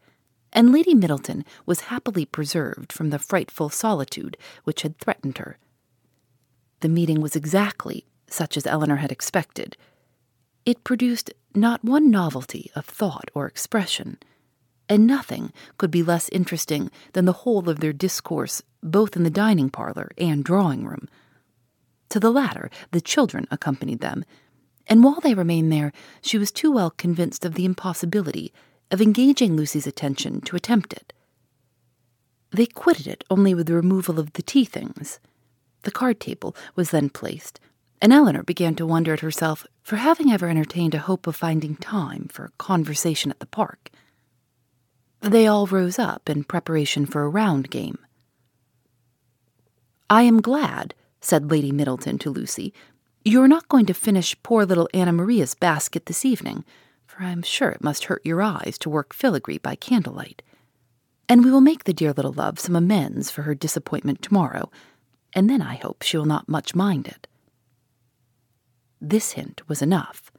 and 0.52 0.70
Lady 0.70 0.94
Middleton 0.94 1.46
was 1.64 1.88
happily 1.92 2.26
preserved 2.26 2.92
from 2.92 3.08
the 3.08 3.18
frightful 3.18 3.70
solitude 3.70 4.36
which 4.64 4.82
had 4.82 4.98
threatened 4.98 5.38
her. 5.38 5.58
The 6.80 6.90
meeting 6.90 7.22
was 7.22 7.34
exactly 7.34 8.04
such 8.28 8.56
as 8.56 8.66
Elinor 8.66 8.96
had 8.96 9.10
expected. 9.10 9.78
It 10.66 10.84
produced 10.84 11.32
not 11.54 11.84
one 11.84 12.10
novelty 12.10 12.70
of 12.74 12.84
thought 12.84 13.30
or 13.34 13.46
expression, 13.46 14.18
and 14.88 15.06
nothing 15.06 15.52
could 15.78 15.90
be 15.90 16.02
less 16.02 16.28
interesting 16.30 16.90
than 17.12 17.24
the 17.24 17.32
whole 17.32 17.68
of 17.68 17.80
their 17.80 17.92
discourse, 17.92 18.62
both 18.82 19.16
in 19.16 19.22
the 19.22 19.30
dining 19.30 19.70
parlor 19.70 20.10
and 20.18 20.44
drawing 20.44 20.84
room. 20.84 21.08
To 22.10 22.20
the 22.20 22.30
latter, 22.30 22.70
the 22.90 23.00
children 23.00 23.46
accompanied 23.50 24.00
them, 24.00 24.24
and 24.86 25.02
while 25.02 25.20
they 25.20 25.34
remained 25.34 25.72
there, 25.72 25.92
she 26.20 26.36
was 26.38 26.50
too 26.50 26.70
well 26.70 26.90
convinced 26.90 27.44
of 27.44 27.54
the 27.54 27.64
impossibility 27.64 28.52
of 28.90 29.00
engaging 29.00 29.56
Lucy's 29.56 29.86
attention 29.86 30.40
to 30.42 30.56
attempt 30.56 30.92
it. 30.92 31.12
They 32.50 32.66
quitted 32.66 33.06
it 33.06 33.24
only 33.30 33.54
with 33.54 33.66
the 33.66 33.74
removal 33.74 34.20
of 34.20 34.34
the 34.34 34.42
tea 34.42 34.66
things. 34.66 35.18
The 35.84 35.90
card 35.90 36.20
table 36.20 36.54
was 36.76 36.90
then 36.90 37.08
placed, 37.08 37.58
and 38.02 38.12
Elinor 38.12 38.42
began 38.42 38.74
to 38.74 38.86
wonder 38.86 39.14
at 39.14 39.20
herself 39.20 39.66
for 39.82 39.96
having 39.96 40.30
ever 40.30 40.48
entertained 40.48 40.94
a 40.94 40.98
hope 40.98 41.26
of 41.26 41.34
finding 41.34 41.76
time 41.76 42.28
for 42.30 42.52
conversation 42.58 43.30
at 43.30 43.40
the 43.40 43.46
park. 43.46 43.88
They 45.22 45.46
all 45.46 45.66
rose 45.66 45.98
up 45.98 46.28
in 46.28 46.44
preparation 46.44 47.06
for 47.06 47.22
a 47.22 47.28
round 47.30 47.70
game. 47.70 47.98
I 50.10 50.22
am 50.22 50.42
glad, 50.42 50.94
said 51.22 51.50
Lady 51.50 51.72
Middleton 51.72 52.18
to 52.18 52.30
Lucy, 52.30 52.74
you 53.24 53.40
are 53.40 53.48
not 53.48 53.68
going 53.68 53.86
to 53.86 53.94
finish 53.94 54.36
poor 54.42 54.66
little 54.66 54.90
Anna 54.92 55.12
Maria's 55.12 55.54
basket 55.54 56.04
this 56.04 56.26
evening 56.26 56.64
for 57.12 57.24
I 57.24 57.30
am 57.30 57.42
sure 57.42 57.68
it 57.68 57.84
must 57.84 58.04
hurt 58.04 58.24
your 58.24 58.40
eyes 58.40 58.78
to 58.78 58.88
work 58.88 59.12
filigree 59.12 59.58
by 59.58 59.74
candlelight. 59.74 60.40
And 61.28 61.44
we 61.44 61.50
will 61.50 61.60
make 61.60 61.84
the 61.84 61.92
dear 61.92 62.12
little 62.14 62.32
love 62.32 62.58
some 62.58 62.74
amends 62.74 63.30
for 63.30 63.42
her 63.42 63.54
disappointment 63.54 64.22
tomorrow, 64.22 64.70
and 65.34 65.50
then 65.50 65.60
I 65.60 65.74
hope 65.74 66.02
she 66.02 66.16
will 66.16 66.24
not 66.24 66.48
much 66.48 66.74
mind 66.74 67.06
it. 67.06 67.26
This 69.02 69.32
hint 69.32 69.68
was 69.68 69.82
enough. 69.82 70.32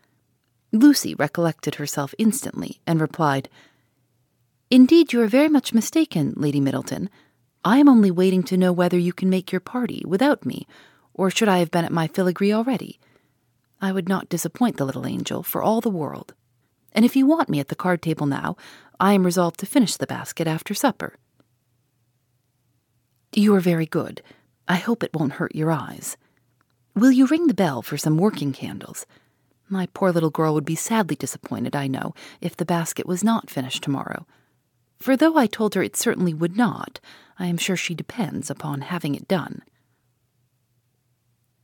Lucy 0.72 1.13
recollected 1.13 1.75
herself 1.75 2.15
instantly 2.17 2.79
and 2.88 3.00
replied, 3.00 3.50
Indeed, 4.72 5.13
you 5.13 5.22
are 5.22 5.27
very 5.27 5.50
much 5.50 5.74
mistaken, 5.74 6.34
Lady 6.36 6.60
Middleton. 6.60 7.10
I 7.63 7.77
am 7.77 7.89
only 7.89 8.10
waiting 8.10 8.41
to 8.43 8.58
know 8.58 8.72
whether 8.72 8.98
you 8.98 9.13
can 9.13 9.29
make 9.29 9.51
your 9.51 9.62
party 9.62 10.01
without 10.08 10.46
me, 10.46 10.65
or 11.13 11.29
should 11.29 11.50
I 11.50 11.60
have 11.60 11.70
been 11.70 11.86
at 11.86 11.91
my 11.91 12.08
filigree 12.08 12.51
already? 12.51 13.00
I 13.79 13.91
would 13.91 14.10
not 14.10 14.29
disappoint 14.29 14.77
the 14.77 14.86
little 14.86 15.05
angel 15.05 15.43
for 15.43 15.62
all 15.62 15.82
the 15.82 15.89
world 15.89 16.34
and 16.93 17.03
if 17.03 17.15
you 17.15 17.25
want 17.25 17.50
me 17.50 17.60
at 17.60 17.67
the 17.67 17.75
card 17.75 18.01
table 18.01 18.25
now, 18.25 18.55
I 19.00 19.13
am 19.13 19.25
resolved 19.25 19.60
to 19.60 19.65
finish 19.65 19.98
the 19.98 20.08
basket 20.08 20.48
after 20.48 20.74
supper. 20.74 21.17
You 23.34 23.55
are 23.55 23.60
very 23.60 23.88
good. 23.88 24.22
I 24.67 24.75
hope 24.75 25.03
it 25.03 25.13
won't 25.13 25.34
hurt 25.34 25.55
your 25.55 25.72
eyes. 25.72 26.15
Will 26.96 27.12
you 27.12 27.26
ring 27.26 27.48
the 27.48 27.56
bell 27.56 27.82
for 27.82 27.98
some 27.98 28.18
working 28.20 28.54
candles? 28.54 29.08
My 29.68 29.88
poor 29.96 30.12
little 30.12 30.30
girl 30.30 30.54
would 30.54 30.66
be 30.66 30.76
sadly 30.76 31.16
disappointed, 31.16 31.76
I 31.76 31.88
know, 31.88 32.14
if 32.40 32.56
the 32.56 32.66
basket 32.66 33.08
was 33.08 33.24
not 33.24 33.50
finished 33.50 33.82
tomorrow. 33.82 34.28
For 35.00 35.18
though 35.18 35.36
I 35.36 35.48
told 35.48 35.74
her 35.74 35.82
it 35.82 35.96
certainly 35.96 36.36
would 36.36 36.56
not, 36.56 37.00
I 37.40 37.48
am 37.48 37.58
sure 37.58 37.76
she 37.76 37.96
depends 37.96 38.52
upon 38.52 38.82
having 38.82 39.16
it 39.16 39.28
done. 39.28 39.64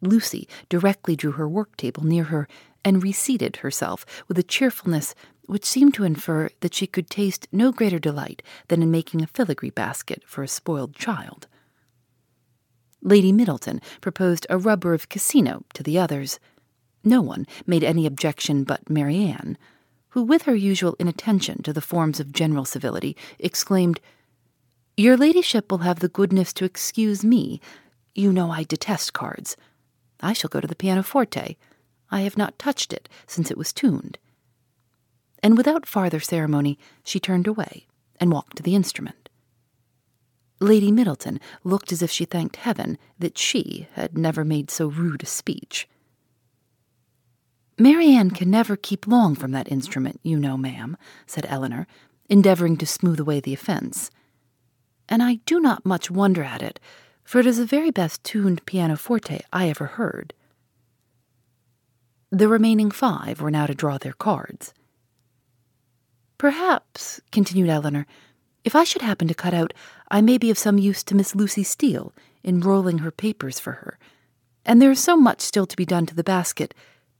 Lucy 0.02 0.48
directly 0.68 1.16
drew 1.16 1.34
her 1.34 1.48
work 1.48 1.78
table 1.78 2.04
near 2.04 2.26
her 2.26 2.48
and 2.84 3.04
reseated 3.04 3.58
herself 3.58 4.06
with 4.28 4.40
a 4.40 4.44
cheerfulness 4.44 5.14
which 5.46 5.66
seemed 5.66 5.94
to 5.94 6.06
infer 6.06 6.50
that 6.62 6.74
she 6.74 6.88
could 6.88 7.10
taste 7.10 7.48
no 7.52 7.72
greater 7.72 8.00
delight 8.00 8.42
than 8.68 8.82
in 8.82 8.90
making 8.90 9.22
a 9.22 9.28
filigree 9.28 9.70
basket 9.70 10.24
for 10.26 10.42
a 10.42 10.48
spoiled 10.48 10.96
child. 10.96 11.48
Lady 13.01 13.32
Middleton 13.32 13.82
proposed 14.01 14.46
a 14.50 14.58
rubber 14.58 14.94
of 14.94 15.10
casino 15.10 15.63
to 15.74 15.84
the 15.84 15.98
others. 15.98 16.39
No 17.03 17.22
one 17.22 17.48
made 17.65 17.84
any 17.84 18.06
objection 18.06 18.63
but 18.63 18.89
Marianne, 18.89 19.58
who, 20.10 20.24
with 20.24 20.44
her 20.44 20.56
usual 20.56 20.96
inattention 21.00 21.63
to 21.63 21.72
the 21.72 21.82
forms 21.82 22.20
of 22.20 22.34
general 22.34 22.65
civility, 22.65 23.15
exclaimed, 23.38 24.00
Your 24.98 25.15
ladyship 25.15 25.72
will 25.72 25.79
have 25.79 26.00
the 26.00 26.10
goodness 26.10 26.51
to 26.53 26.65
excuse 26.65 27.24
me. 27.24 27.62
You 28.15 28.34
know 28.34 28.51
I 28.51 28.63
detest 28.63 29.13
cards. 29.13 29.56
I 30.20 30.34
shall 30.34 30.50
go 30.50 30.60
to 30.60 30.68
the 30.68 30.75
pianoforte. 30.75 31.58
I 32.12 32.22
have 32.22 32.38
not 32.38 32.60
touched 32.60 32.91
it 32.91 33.08
since 33.27 33.50
it 33.50 33.58
was 33.58 33.72
tuned. 33.72 34.18
And 35.41 35.56
without 35.56 35.86
farther 35.86 36.20
ceremony, 36.20 36.77
she 37.03 37.20
turned 37.20 37.48
away 37.48 37.88
and 38.20 38.32
walked 38.32 38.58
to 38.58 38.63
the 38.63 38.75
instrument. 38.75 39.29
Lady 40.60 40.92
Middleton 40.92 41.39
looked 41.63 41.92
as 41.92 42.01
if 42.01 42.12
she 42.12 42.25
thanked 42.25 42.58
heaven 42.58 42.98
that 43.18 43.38
she 43.38 43.88
had 43.94 44.18
never 44.18 44.44
made 44.44 44.70
so 44.70 44.88
rude 44.88 45.24
a 45.24 45.25
speech. 45.25 45.88
Marianne 47.78 48.32
can 48.32 48.51
never 48.51 48.75
keep 48.75 49.08
long 49.08 49.36
from 49.36 49.51
that 49.51 49.72
instrument, 49.72 50.20
you 50.22 50.38
know, 50.38 50.58
ma'am, 50.58 50.98
said 51.25 51.46
Elinor, 51.48 51.88
endeavoring 52.30 52.75
to 52.78 52.86
smooth 52.86 53.20
away 53.20 53.39
the 53.39 53.54
offence. 53.54 54.12
And 55.08 55.24
I 55.24 55.36
do 55.46 55.62
not 55.62 55.86
much 55.86 56.12
wonder 56.12 56.44
at 56.44 56.62
it, 56.62 56.80
for 57.24 57.39
it 57.39 57.46
is 57.46 57.58
the 57.58 57.66
very 57.66 57.89
best 57.89 58.24
tuned 58.24 58.66
pianoforte 58.66 59.39
I 59.54 59.70
ever 59.70 59.86
heard. 59.86 60.34
The 62.32 62.50
remaining 62.50 62.92
five 62.92 63.39
were 63.39 63.50
now 63.50 63.66
to 63.66 63.74
draw 63.74 63.98
their 63.98 64.13
cards. 64.13 64.74
Perhaps, 66.38 67.22
continued 67.32 67.70
Elinor, 67.70 68.06
if 68.63 68.75
I 68.75 68.84
should 68.84 69.01
happen 69.01 69.28
to 69.28 69.34
cut 69.34 69.54
out, 69.54 69.74
I 70.10 70.22
may 70.22 70.38
be 70.38 70.50
of 70.50 70.58
some 70.58 70.78
use 70.78 71.04
to 71.04 71.16
Miss 71.16 71.36
Lucy 71.36 71.63
Steele 71.63 72.13
in 72.44 72.60
rolling 72.60 73.00
her 73.00 73.12
papers 73.12 73.60
for 73.60 73.74
her. 73.74 74.00
And 74.66 74.82
there 74.82 74.92
is 74.92 75.00
so 75.00 75.16
much 75.16 75.42
still 75.42 75.66
to 75.66 75.78
be 75.78 75.86
done 75.86 76.06
to 76.06 76.16
the 76.16 76.24
basket 76.24 76.74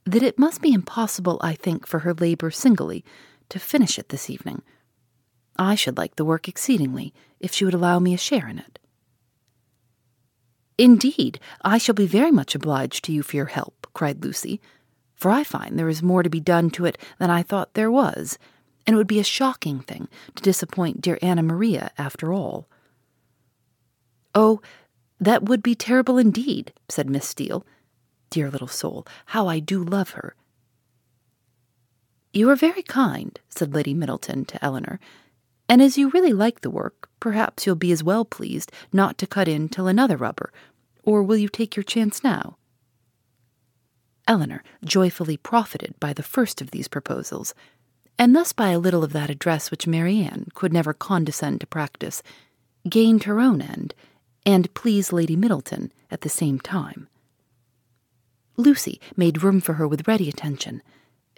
that 0.04 0.22
it 0.22 0.38
must 0.38 0.60
be 0.60 0.72
impossible, 0.72 1.38
I 1.42 1.54
think, 1.54 1.86
for 1.86 2.00
her 2.00 2.14
labor 2.14 2.50
singly 2.50 3.04
to 3.48 3.58
finish 3.58 3.98
it 3.98 4.08
this 4.10 4.30
evening. 4.30 4.62
I 5.58 5.74
should 5.74 5.96
like 5.96 6.16
the 6.16 6.24
work 6.24 6.48
exceedingly 6.48 7.12
if 7.38 7.52
she 7.52 7.64
would 7.64 7.74
allow 7.74 7.98
me 7.98 8.14
a 8.14 8.18
share 8.18 8.48
in 8.48 8.58
it. 8.58 8.78
Indeed, 10.78 11.38
I 11.62 11.78
shall 11.78 11.94
be 11.94 12.06
very 12.06 12.30
much 12.30 12.54
obliged 12.54 13.04
to 13.04 13.12
you 13.12 13.22
for 13.22 13.36
your 13.36 13.46
help, 13.46 13.86
cried 13.92 14.24
Lucy 14.24 14.60
for 15.20 15.30
I 15.30 15.44
find 15.44 15.78
there 15.78 15.90
is 15.90 16.02
more 16.02 16.22
to 16.22 16.30
be 16.30 16.40
done 16.40 16.70
to 16.70 16.86
it 16.86 16.96
than 17.18 17.28
I 17.28 17.42
thought 17.42 17.74
there 17.74 17.90
was, 17.90 18.38
and 18.86 18.94
it 18.94 18.96
would 18.96 19.06
be 19.06 19.20
a 19.20 19.24
shocking 19.24 19.80
thing 19.80 20.08
to 20.34 20.42
disappoint 20.42 21.00
dear 21.00 21.18
Anna 21.22 21.42
Maria 21.42 21.90
after 21.98 22.32
all. 22.32 22.68
Oh, 24.34 24.60
that 25.18 25.44
would 25.44 25.62
be 25.62 25.74
terrible 25.74 26.18
indeed, 26.18 26.72
said 26.88 27.10
Miss 27.10 27.28
Steele. 27.28 27.66
Dear 28.30 28.50
little 28.50 28.68
soul, 28.68 29.06
how 29.26 29.48
I 29.48 29.58
do 29.58 29.82
love 29.82 30.10
her. 30.10 30.34
You 32.32 32.48
are 32.48 32.56
very 32.56 32.82
kind, 32.82 33.38
said 33.48 33.74
Lady 33.74 33.92
Middleton 33.92 34.44
to 34.46 34.64
Elinor, 34.64 35.00
and 35.68 35.82
as 35.82 35.98
you 35.98 36.10
really 36.10 36.32
like 36.32 36.60
the 36.60 36.70
work, 36.70 37.08
perhaps 37.18 37.66
you'll 37.66 37.76
be 37.76 37.92
as 37.92 38.04
well 38.04 38.24
pleased 38.24 38.72
not 38.92 39.18
to 39.18 39.26
cut 39.26 39.48
in 39.48 39.68
till 39.68 39.86
another 39.86 40.16
rubber, 40.16 40.52
or 41.02 41.22
will 41.22 41.36
you 41.36 41.48
take 41.48 41.76
your 41.76 41.82
chance 41.82 42.24
now? 42.24 42.56
Elinor 44.28 44.62
joyfully 44.84 45.36
profited 45.36 45.98
by 45.98 46.12
the 46.12 46.22
first 46.22 46.60
of 46.60 46.70
these 46.70 46.88
proposals, 46.88 47.52
and 48.18 48.34
thus 48.34 48.52
by 48.52 48.70
a 48.70 48.78
little 48.78 49.02
of 49.02 49.12
that 49.12 49.30
address 49.30 49.70
which 49.70 49.86
Marianne 49.86 50.48
could 50.54 50.72
never 50.72 50.92
condescend 50.92 51.60
to 51.60 51.66
practice, 51.66 52.22
gained 52.88 53.24
her 53.24 53.40
own 53.40 53.60
end, 53.62 53.94
and 54.44 54.72
pleased 54.74 55.12
Lady 55.12 55.36
Middleton 55.36 55.92
at 56.10 56.22
the 56.22 56.28
same 56.28 56.58
time. 56.58 57.08
Lucy 58.56 59.00
made 59.16 59.42
room 59.42 59.60
for 59.60 59.74
her 59.74 59.88
with 59.88 60.06
ready 60.06 60.28
attention, 60.28 60.82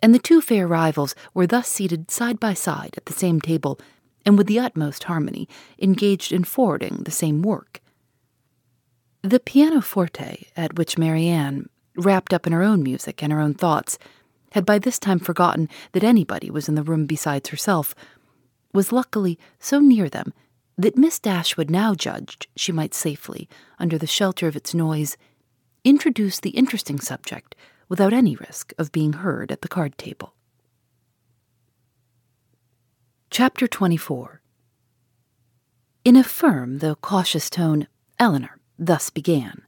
and 0.03 0.15
the 0.15 0.19
two 0.19 0.41
fair 0.41 0.67
rivals 0.67 1.15
were 1.33 1.47
thus 1.47 1.69
seated 1.69 2.11
side 2.11 2.41
by 2.41 2.55
side 2.55 2.95
at 2.97 3.07
the 3.07 3.13
same 3.13 3.41
table 3.41 3.79
and 4.27 4.37
with 4.37 4.47
the 4.47 4.59
utmost 4.59 5.05
harmony 5.05 5.49
engaged 5.81 6.33
in 6.33 6.45
forwarding 6.45 7.03
the 7.05 7.11
same 7.11 7.43
work. 7.43 7.81
The 9.23 9.41
pianoforte, 9.41 10.49
at 10.57 10.77
which 10.77 10.99
Marianne, 10.99 11.69
wrapped 11.97 12.33
up 12.33 12.47
in 12.47 12.53
her 12.53 12.63
own 12.63 12.83
music 12.83 13.23
and 13.23 13.33
her 13.33 13.41
own 13.41 13.55
thoughts, 13.55 13.99
had 14.53 14.65
by 14.65 14.79
this 14.79 14.99
time 14.99 15.19
forgotten 15.19 15.69
that 15.93 16.05
anybody 16.05 16.51
was 16.51 16.69
in 16.69 16.75
the 16.75 16.83
room 16.83 17.07
besides 17.07 17.51
herself, 17.51 17.95
was 18.73 18.93
luckily 18.93 19.39
so 19.59 19.81
near 19.81 20.09
them 20.09 20.33
that 20.79 20.97
Miss 20.97 21.19
Dashwood 21.19 21.71
now 21.71 21.95
judged 21.95 22.47
she 22.57 22.73
might 22.73 22.95
safely, 22.95 23.49
under 23.79 23.99
the 23.99 24.07
shelter 24.07 24.49
of 24.49 24.57
its 24.57 24.75
noise, 24.75 25.17
introduce 25.85 26.41
the 26.41 26.51
interesting 26.51 26.99
subject 26.99 27.55
without 27.89 28.13
any 28.13 28.37
risk 28.37 28.73
of 28.79 28.93
being 28.93 29.15
heard 29.15 29.53
at 29.53 29.63
the 29.63 29.69
card 29.69 29.99
table. 29.99 30.35
Chapter 33.31 33.67
24 33.67 34.41
In 36.05 36.17
a 36.17 36.25
firm 36.25 36.79
though 36.79 36.95
cautious 36.95 37.51
tone, 37.51 37.87
Elinor 38.19 38.59
thus 38.79 39.11
began. 39.11 39.63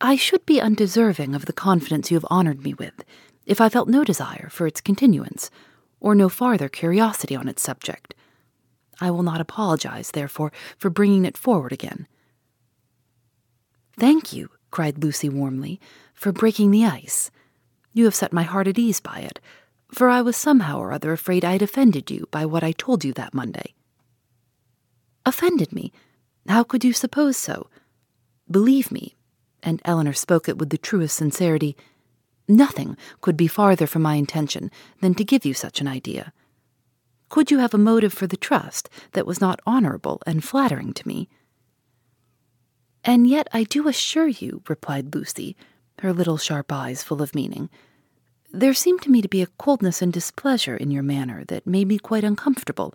I 0.00 0.16
should 0.16 0.46
be 0.46 0.60
undeserving 0.60 1.34
of 1.34 1.44
the 1.44 1.52
confidence 1.52 2.10
you 2.10 2.16
have 2.16 2.26
honored 2.30 2.64
me 2.64 2.72
with 2.72 3.04
if 3.44 3.60
I 3.60 3.68
felt 3.68 3.88
no 3.88 4.02
desire 4.02 4.48
for 4.50 4.66
its 4.66 4.80
continuance, 4.80 5.50
or 6.00 6.14
no 6.14 6.28
farther 6.28 6.68
curiosity 6.68 7.36
on 7.36 7.48
its 7.48 7.62
subject. 7.62 8.14
I 9.00 9.10
will 9.10 9.22
not 9.22 9.40
apologize, 9.40 10.12
therefore, 10.12 10.52
for 10.78 10.88
bringing 10.88 11.24
it 11.24 11.36
forward 11.36 11.72
again. 11.72 12.06
Thank 13.98 14.32
you, 14.32 14.50
cried 14.70 15.02
Lucy 15.02 15.28
warmly, 15.28 15.80
for 16.14 16.32
breaking 16.32 16.70
the 16.70 16.86
ice. 16.86 17.30
You 17.92 18.04
have 18.06 18.14
set 18.14 18.32
my 18.32 18.44
heart 18.44 18.68
at 18.68 18.78
ease 18.78 19.00
by 19.00 19.18
it, 19.18 19.40
for 19.92 20.08
I 20.08 20.22
was 20.22 20.36
somehow 20.36 20.78
or 20.78 20.92
other 20.92 21.12
afraid 21.12 21.44
I 21.44 21.52
had 21.52 21.62
offended 21.62 22.10
you 22.10 22.26
by 22.30 22.46
what 22.46 22.64
I 22.64 22.72
told 22.72 23.04
you 23.04 23.12
that 23.14 23.34
Monday. 23.34 23.74
Offended 25.26 25.72
me? 25.72 25.92
How 26.48 26.62
could 26.62 26.84
you 26.84 26.92
suppose 26.94 27.36
so? 27.36 27.68
Believe 28.50 28.90
me, 28.90 29.16
and 29.62 29.80
Elinor 29.84 30.12
spoke 30.12 30.48
it 30.48 30.58
with 30.58 30.70
the 30.70 30.78
truest 30.78 31.16
sincerity, 31.16 31.76
nothing 32.48 32.96
could 33.20 33.36
be 33.36 33.46
farther 33.46 33.86
from 33.86 34.02
my 34.02 34.14
intention 34.14 34.70
than 35.00 35.14
to 35.14 35.24
give 35.24 35.44
you 35.44 35.54
such 35.54 35.80
an 35.80 35.88
idea. 35.88 36.32
Could 37.28 37.50
you 37.50 37.58
have 37.58 37.74
a 37.74 37.78
motive 37.78 38.12
for 38.12 38.26
the 38.26 38.36
trust 38.36 38.88
that 39.12 39.26
was 39.26 39.40
not 39.40 39.60
honorable 39.64 40.20
and 40.26 40.42
flattering 40.42 40.92
to 40.94 41.06
me? 41.06 41.28
And 43.04 43.26
yet 43.26 43.48
I 43.52 43.64
do 43.64 43.88
assure 43.88 44.28
you, 44.28 44.62
replied 44.68 45.14
Lucy, 45.14 45.56
her 46.00 46.12
little 46.12 46.38
sharp 46.38 46.72
eyes 46.72 47.02
full 47.02 47.22
of 47.22 47.34
meaning, 47.34 47.70
there 48.52 48.74
seemed 48.74 49.00
to 49.02 49.10
me 49.10 49.22
to 49.22 49.28
be 49.28 49.42
a 49.42 49.46
coldness 49.46 50.02
and 50.02 50.12
displeasure 50.12 50.76
in 50.76 50.90
your 50.90 51.04
manner 51.04 51.44
that 51.44 51.66
made 51.66 51.86
me 51.86 51.98
quite 51.98 52.24
uncomfortable. 52.24 52.94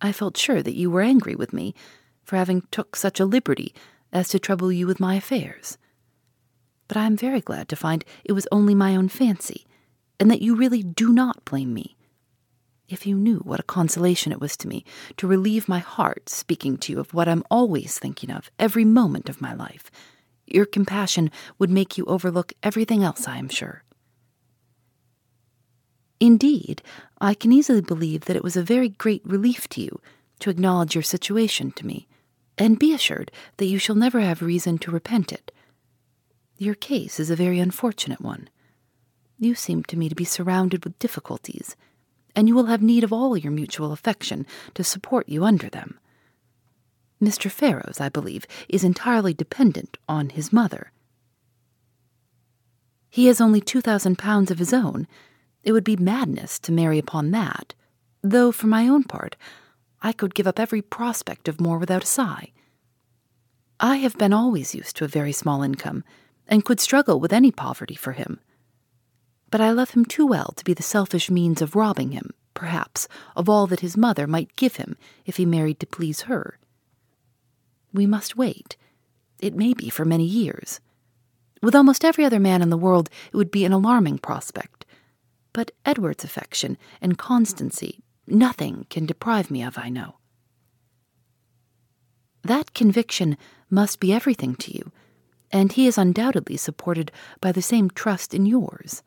I 0.00 0.12
felt 0.12 0.36
sure 0.36 0.62
that 0.62 0.76
you 0.76 0.90
were 0.90 1.02
angry 1.02 1.34
with 1.34 1.52
me 1.52 1.74
for 2.22 2.36
having 2.36 2.62
took 2.70 2.94
such 2.94 3.18
a 3.18 3.24
liberty 3.24 3.74
as 4.12 4.28
to 4.28 4.38
trouble 4.38 4.70
you 4.70 4.86
with 4.86 5.00
my 5.00 5.14
affairs. 5.14 5.78
But 6.88 6.96
I 6.96 7.06
am 7.06 7.16
very 7.16 7.40
glad 7.40 7.68
to 7.70 7.76
find 7.76 8.04
it 8.24 8.32
was 8.32 8.46
only 8.52 8.74
my 8.74 8.94
own 8.94 9.08
fancy, 9.08 9.66
and 10.20 10.30
that 10.30 10.42
you 10.42 10.54
really 10.54 10.82
do 10.82 11.12
not 11.12 11.44
blame 11.44 11.72
me. 11.72 11.96
If 12.88 13.06
you 13.06 13.16
knew 13.16 13.38
what 13.38 13.60
a 13.60 13.64
consolation 13.64 14.32
it 14.32 14.40
was 14.40 14.56
to 14.58 14.68
me 14.68 14.84
to 15.16 15.26
relieve 15.26 15.68
my 15.68 15.78
heart 15.78 16.28
speaking 16.28 16.76
to 16.78 16.92
you 16.92 17.00
of 17.00 17.14
what 17.14 17.28
I'm 17.28 17.44
always 17.50 17.98
thinking 17.98 18.30
of 18.30 18.50
every 18.58 18.84
moment 18.84 19.30
of 19.30 19.40
my 19.40 19.54
life, 19.54 19.90
your 20.46 20.66
compassion 20.66 21.30
would 21.58 21.70
make 21.70 21.96
you 21.96 22.04
overlook 22.04 22.52
everything 22.62 23.02
else, 23.02 23.26
I 23.26 23.38
am 23.38 23.48
sure. 23.48 23.82
Indeed, 26.20 26.82
I 27.20 27.34
can 27.34 27.50
easily 27.50 27.80
believe 27.80 28.26
that 28.26 28.36
it 28.36 28.44
was 28.44 28.56
a 28.56 28.62
very 28.62 28.90
great 28.90 29.22
relief 29.24 29.68
to 29.70 29.80
you 29.80 30.00
to 30.40 30.50
acknowledge 30.50 30.94
your 30.94 31.02
situation 31.02 31.72
to 31.72 31.86
me, 31.86 32.06
and 32.58 32.78
be 32.78 32.92
assured 32.92 33.30
that 33.56 33.66
you 33.66 33.78
shall 33.78 33.94
never 33.94 34.20
have 34.20 34.42
reason 34.42 34.78
to 34.78 34.90
repent 34.90 35.32
it. 35.32 35.52
Your 36.58 36.74
case 36.74 37.18
is 37.18 37.30
a 37.30 37.36
very 37.36 37.58
unfortunate 37.58 38.20
one. 38.20 38.48
You 39.38 39.54
seem 39.54 39.82
to 39.84 39.96
me 39.96 40.08
to 40.08 40.14
be 40.14 40.24
surrounded 40.24 40.84
with 40.84 40.98
difficulties 40.98 41.76
and 42.34 42.48
you 42.48 42.54
will 42.54 42.66
have 42.66 42.82
need 42.82 43.04
of 43.04 43.12
all 43.12 43.36
your 43.36 43.52
mutual 43.52 43.92
affection 43.92 44.46
to 44.74 44.84
support 44.84 45.28
you 45.28 45.44
under 45.44 45.68
them. 45.68 45.98
Mr. 47.22 47.50
Ferrars, 47.50 48.00
I 48.00 48.08
believe, 48.08 48.46
is 48.68 48.82
entirely 48.82 49.32
dependent 49.32 49.96
on 50.08 50.30
his 50.30 50.52
mother. 50.52 50.90
He 53.08 53.26
has 53.26 53.40
only 53.40 53.60
two 53.60 53.80
thousand 53.80 54.18
pounds 54.18 54.50
of 54.50 54.58
his 54.58 54.72
own. 54.72 55.06
It 55.62 55.72
would 55.72 55.84
be 55.84 55.96
madness 55.96 56.58
to 56.60 56.72
marry 56.72 56.98
upon 56.98 57.30
that, 57.30 57.74
though 58.22 58.50
for 58.50 58.66
my 58.66 58.88
own 58.88 59.04
part, 59.04 59.36
I 60.02 60.12
could 60.12 60.34
give 60.34 60.46
up 60.46 60.60
every 60.60 60.82
prospect 60.82 61.48
of 61.48 61.60
more 61.60 61.78
without 61.78 62.04
a 62.04 62.06
sigh. 62.06 62.52
I 63.80 63.96
have 63.96 64.18
been 64.18 64.32
always 64.32 64.74
used 64.74 64.96
to 64.96 65.04
a 65.04 65.08
very 65.08 65.32
small 65.32 65.62
income, 65.62 66.04
and 66.46 66.64
could 66.64 66.80
struggle 66.80 67.18
with 67.18 67.32
any 67.32 67.50
poverty 67.50 67.94
for 67.94 68.12
him 68.12 68.40
but 69.52 69.60
I 69.60 69.70
love 69.70 69.90
him 69.90 70.06
too 70.06 70.26
well 70.26 70.54
to 70.56 70.64
be 70.64 70.72
the 70.72 70.82
selfish 70.82 71.30
means 71.30 71.60
of 71.60 71.76
robbing 71.76 72.12
him, 72.12 72.30
perhaps, 72.54 73.06
of 73.36 73.50
all 73.50 73.66
that 73.66 73.80
his 73.80 73.98
mother 73.98 74.26
might 74.26 74.56
give 74.56 74.76
him 74.76 74.96
if 75.26 75.36
he 75.36 75.44
married 75.44 75.78
to 75.80 75.86
please 75.86 76.22
her. 76.22 76.58
We 77.92 78.06
must 78.06 78.34
wait. 78.34 78.78
It 79.40 79.54
may 79.54 79.74
be 79.74 79.90
for 79.90 80.06
many 80.06 80.24
years. 80.24 80.80
With 81.60 81.74
almost 81.74 82.02
every 82.02 82.24
other 82.24 82.40
man 82.40 82.62
in 82.62 82.70
the 82.70 82.78
world, 82.78 83.10
it 83.30 83.36
would 83.36 83.50
be 83.50 83.66
an 83.66 83.72
alarming 83.72 84.18
prospect. 84.18 84.86
But 85.52 85.72
Edward's 85.84 86.24
affection 86.24 86.78
and 87.02 87.18
constancy, 87.18 88.00
nothing 88.26 88.86
can 88.90 89.06
deprive 89.06 89.50
me 89.50 89.62
of, 89.62 89.78
I 89.78 89.88
know. 89.88 90.16
That 92.42 92.74
conviction 92.74 93.36
must 93.70 94.00
be 94.00 94.12
everything 94.12 94.56
to 94.56 94.74
you, 94.74 94.90
and 95.52 95.72
he 95.72 95.86
is 95.86 95.96
undoubtedly 95.96 96.56
supported 96.56 97.12
by 97.40 97.52
the 97.52 97.62
same 97.62 97.90
trust 97.90 98.34
in 98.34 98.46
yours. 98.46 99.02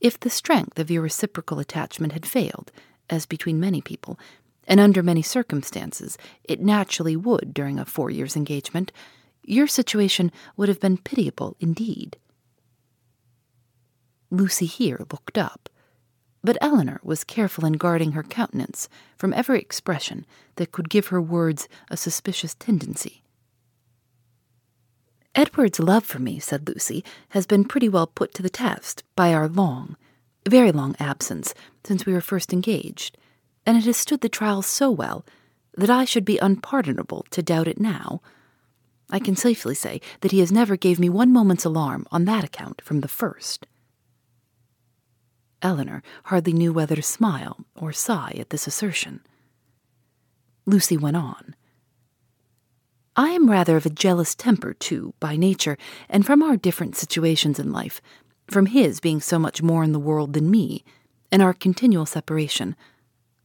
If 0.00 0.20
the 0.20 0.30
strength 0.30 0.78
of 0.78 0.90
your 0.90 1.02
reciprocal 1.02 1.58
attachment 1.58 2.12
had 2.12 2.26
failed, 2.26 2.72
as 3.08 3.26
between 3.26 3.58
many 3.58 3.80
people, 3.80 4.18
and 4.66 4.78
under 4.78 5.02
many 5.02 5.22
circumstances 5.22 6.18
it 6.44 6.60
naturally 6.60 7.16
would 7.16 7.54
during 7.54 7.78
a 7.78 7.84
four 7.84 8.10
years' 8.10 8.36
engagement, 8.36 8.92
your 9.44 9.66
situation 9.66 10.30
would 10.56 10.68
have 10.68 10.80
been 10.80 10.98
pitiable 10.98 11.56
indeed. 11.58 12.18
Lucy 14.30 14.66
here 14.66 15.00
looked 15.10 15.38
up, 15.38 15.69
but 16.42 16.56
Elinor 16.60 17.00
was 17.02 17.24
careful 17.24 17.66
in 17.66 17.74
guarding 17.74 18.12
her 18.12 18.22
countenance 18.22 18.88
from 19.16 19.34
every 19.34 19.60
expression 19.60 20.24
that 20.56 20.72
could 20.72 20.88
give 20.88 21.08
her 21.08 21.20
words 21.20 21.68
a 21.90 21.96
suspicious 21.96 22.54
tendency. 22.54 23.22
Edward's 25.34 25.78
love 25.78 26.04
for 26.04 26.18
me, 26.18 26.40
said 26.40 26.68
Lucy, 26.68 27.04
has 27.30 27.46
been 27.46 27.64
pretty 27.64 27.88
well 27.88 28.06
put 28.06 28.34
to 28.34 28.42
the 28.42 28.50
test 28.50 29.04
by 29.14 29.32
our 29.32 29.48
long, 29.48 29.96
very 30.48 30.72
long 30.72 30.96
absence 30.98 31.54
since 31.84 32.04
we 32.04 32.12
were 32.12 32.20
first 32.20 32.52
engaged, 32.52 33.16
and 33.64 33.76
it 33.76 33.84
has 33.84 33.96
stood 33.96 34.22
the 34.22 34.28
trial 34.28 34.62
so 34.62 34.90
well 34.90 35.24
that 35.76 35.90
I 35.90 36.04
should 36.04 36.24
be 36.24 36.38
unpardonable 36.38 37.26
to 37.30 37.42
doubt 37.42 37.68
it 37.68 37.80
now. 37.80 38.20
I 39.10 39.18
can 39.18 39.36
safely 39.36 39.74
say 39.74 40.00
that 40.20 40.32
he 40.32 40.40
has 40.40 40.50
never 40.50 40.76
gave 40.76 40.98
me 40.98 41.08
one 41.08 41.32
moment's 41.32 41.64
alarm 41.64 42.06
on 42.10 42.24
that 42.24 42.44
account 42.44 42.82
from 42.82 43.00
the 43.00 43.08
first. 43.08 43.66
Elinor 45.62 46.02
hardly 46.24 46.52
knew 46.52 46.72
whether 46.72 46.96
to 46.96 47.02
smile 47.02 47.58
or 47.76 47.92
sigh 47.92 48.34
at 48.38 48.50
this 48.50 48.66
assertion. 48.66 49.20
Lucy 50.66 50.96
went 50.96 51.16
on. 51.16 51.54
I 53.16 53.30
am 53.30 53.50
rather 53.50 53.76
of 53.76 53.84
a 53.84 53.90
jealous 53.90 54.34
temper, 54.34 54.72
too, 54.72 55.14
by 55.20 55.36
nature, 55.36 55.76
and 56.08 56.24
from 56.24 56.42
our 56.42 56.56
different 56.56 56.96
situations 56.96 57.58
in 57.58 57.72
life, 57.72 58.00
from 58.48 58.66
his 58.66 59.00
being 59.00 59.20
so 59.20 59.38
much 59.38 59.62
more 59.62 59.84
in 59.84 59.92
the 59.92 59.98
world 59.98 60.32
than 60.32 60.50
me, 60.50 60.84
and 61.30 61.42
our 61.42 61.52
continual 61.52 62.06
separation, 62.06 62.76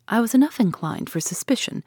I 0.07 0.21
was 0.21 0.35
enough 0.35 0.59
inclined 0.59 1.09
for 1.09 1.19
suspicion 1.19 1.83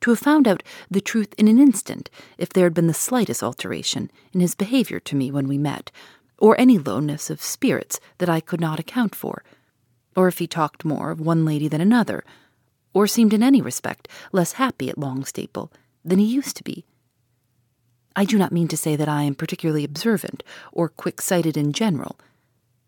to 0.00 0.10
have 0.10 0.18
found 0.18 0.48
out 0.48 0.62
the 0.90 1.00
truth 1.00 1.34
in 1.38 1.46
an 1.46 1.58
instant 1.58 2.10
if 2.36 2.50
there 2.50 2.64
had 2.64 2.74
been 2.74 2.86
the 2.86 2.94
slightest 2.94 3.42
alteration 3.42 4.10
in 4.32 4.40
his 4.40 4.54
behavior 4.54 4.98
to 5.00 5.16
me 5.16 5.30
when 5.30 5.46
we 5.46 5.58
met, 5.58 5.90
or 6.38 6.58
any 6.58 6.78
lowness 6.78 7.30
of 7.30 7.42
spirits 7.42 8.00
that 8.18 8.28
I 8.28 8.40
could 8.40 8.60
not 8.60 8.80
account 8.80 9.14
for, 9.14 9.44
or 10.16 10.28
if 10.28 10.38
he 10.38 10.46
talked 10.46 10.84
more 10.84 11.10
of 11.10 11.20
one 11.20 11.44
lady 11.44 11.68
than 11.68 11.80
another, 11.80 12.24
or 12.92 13.06
seemed 13.06 13.32
in 13.32 13.42
any 13.42 13.62
respect 13.62 14.08
less 14.32 14.52
happy 14.52 14.88
at 14.88 14.96
Longstaple 14.96 15.70
than 16.04 16.18
he 16.18 16.24
used 16.24 16.56
to 16.56 16.64
be. 16.64 16.84
I 18.16 18.24
do 18.24 18.36
not 18.38 18.52
mean 18.52 18.68
to 18.68 18.76
say 18.76 18.96
that 18.96 19.08
I 19.08 19.22
am 19.22 19.34
particularly 19.34 19.84
observant 19.84 20.42
or 20.72 20.88
quick 20.88 21.20
sighted 21.20 21.56
in 21.56 21.72
general, 21.72 22.18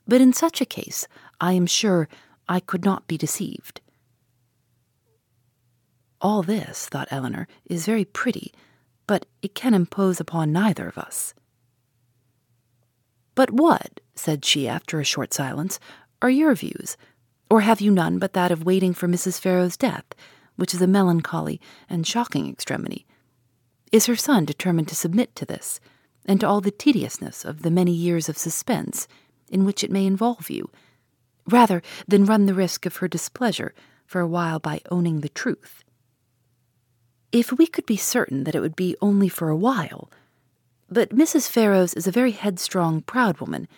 but 0.07 0.21
in 0.21 0.33
such 0.33 0.61
a 0.61 0.67
case 0.67 1.07
I 1.41 1.53
am 1.53 1.67
sure 1.67 2.09
I 2.49 2.61
could 2.61 2.85
not 2.85 3.07
be 3.07 3.17
deceived. 3.17 3.81
All 6.21 6.43
this, 6.43 6.87
thought 6.87 7.09
Elinor, 7.11 7.49
is 7.65 7.87
very 7.87 8.05
pretty, 8.05 8.53
but 9.07 9.27
it 9.43 9.55
can 9.55 9.75
impose 9.75 10.21
upon 10.21 10.53
neither 10.53 10.87
of 10.89 10.99
us. 10.99 11.35
But 13.35 13.51
what, 13.51 14.01
said 14.15 14.45
she 14.45 14.69
after 14.69 15.01
a 15.01 15.05
short 15.05 15.33
silence, 15.33 15.81
are 16.21 16.31
your 16.31 16.55
views? 16.55 16.97
Or 17.53 17.61
have 17.61 17.83
you 17.83 17.91
none 17.91 18.19
but 18.19 18.33
that 18.33 18.51
of 18.51 18.65
waiting 18.65 18.95
for 18.95 19.07
Mrs. 19.07 19.39
Ferrars' 19.39 19.77
death, 19.77 20.07
which 20.57 20.73
is 20.73 20.81
a 20.81 20.87
melancholy 20.87 21.61
and 21.87 22.07
shocking 22.07 22.49
extremity? 22.49 23.05
Is 23.93 24.07
her 24.07 24.17
son 24.17 24.47
determined 24.47 24.89
to 24.89 24.95
submit 24.95 25.37
to 25.37 25.45
this, 25.45 25.79
and 26.25 26.41
to 26.41 26.49
all 26.49 26.63
the 26.63 26.71
tediousness 26.71 27.45
of 27.45 27.61
the 27.61 27.71
many 27.71 27.93
years 27.93 28.31
of 28.31 28.39
suspense 28.39 29.07
in 29.51 29.67
which 29.67 29.85
it 29.85 29.91
may 29.91 30.07
involve 30.07 30.49
you, 30.49 30.71
rather 31.47 31.83
than 32.09 32.25
run 32.25 32.47
the 32.47 32.55
risk 32.55 32.87
of 32.87 32.97
her 32.97 33.07
displeasure 33.07 33.75
for 34.07 34.23
a 34.23 34.27
while 34.27 34.59
by 34.59 34.81
owning 34.91 35.21
the 35.21 35.29
truth? 35.29 35.85
If 37.33 37.53
we 37.53 37.67
could 37.67 37.85
be 37.85 37.99
certain 37.99 38.45
that 38.45 38.55
it 38.55 38.61
would 38.61 38.77
be 38.77 38.97
only 39.03 39.29
for 39.29 39.51
a 39.51 39.57
while, 39.59 40.11
but 40.89 41.11
Mrs. 41.11 41.51
Ferrars 41.51 41.93
is 41.93 42.07
a 42.07 42.11
very 42.11 42.31
headstrong, 42.31 43.03
proud 43.03 43.41
woman, 43.41 43.69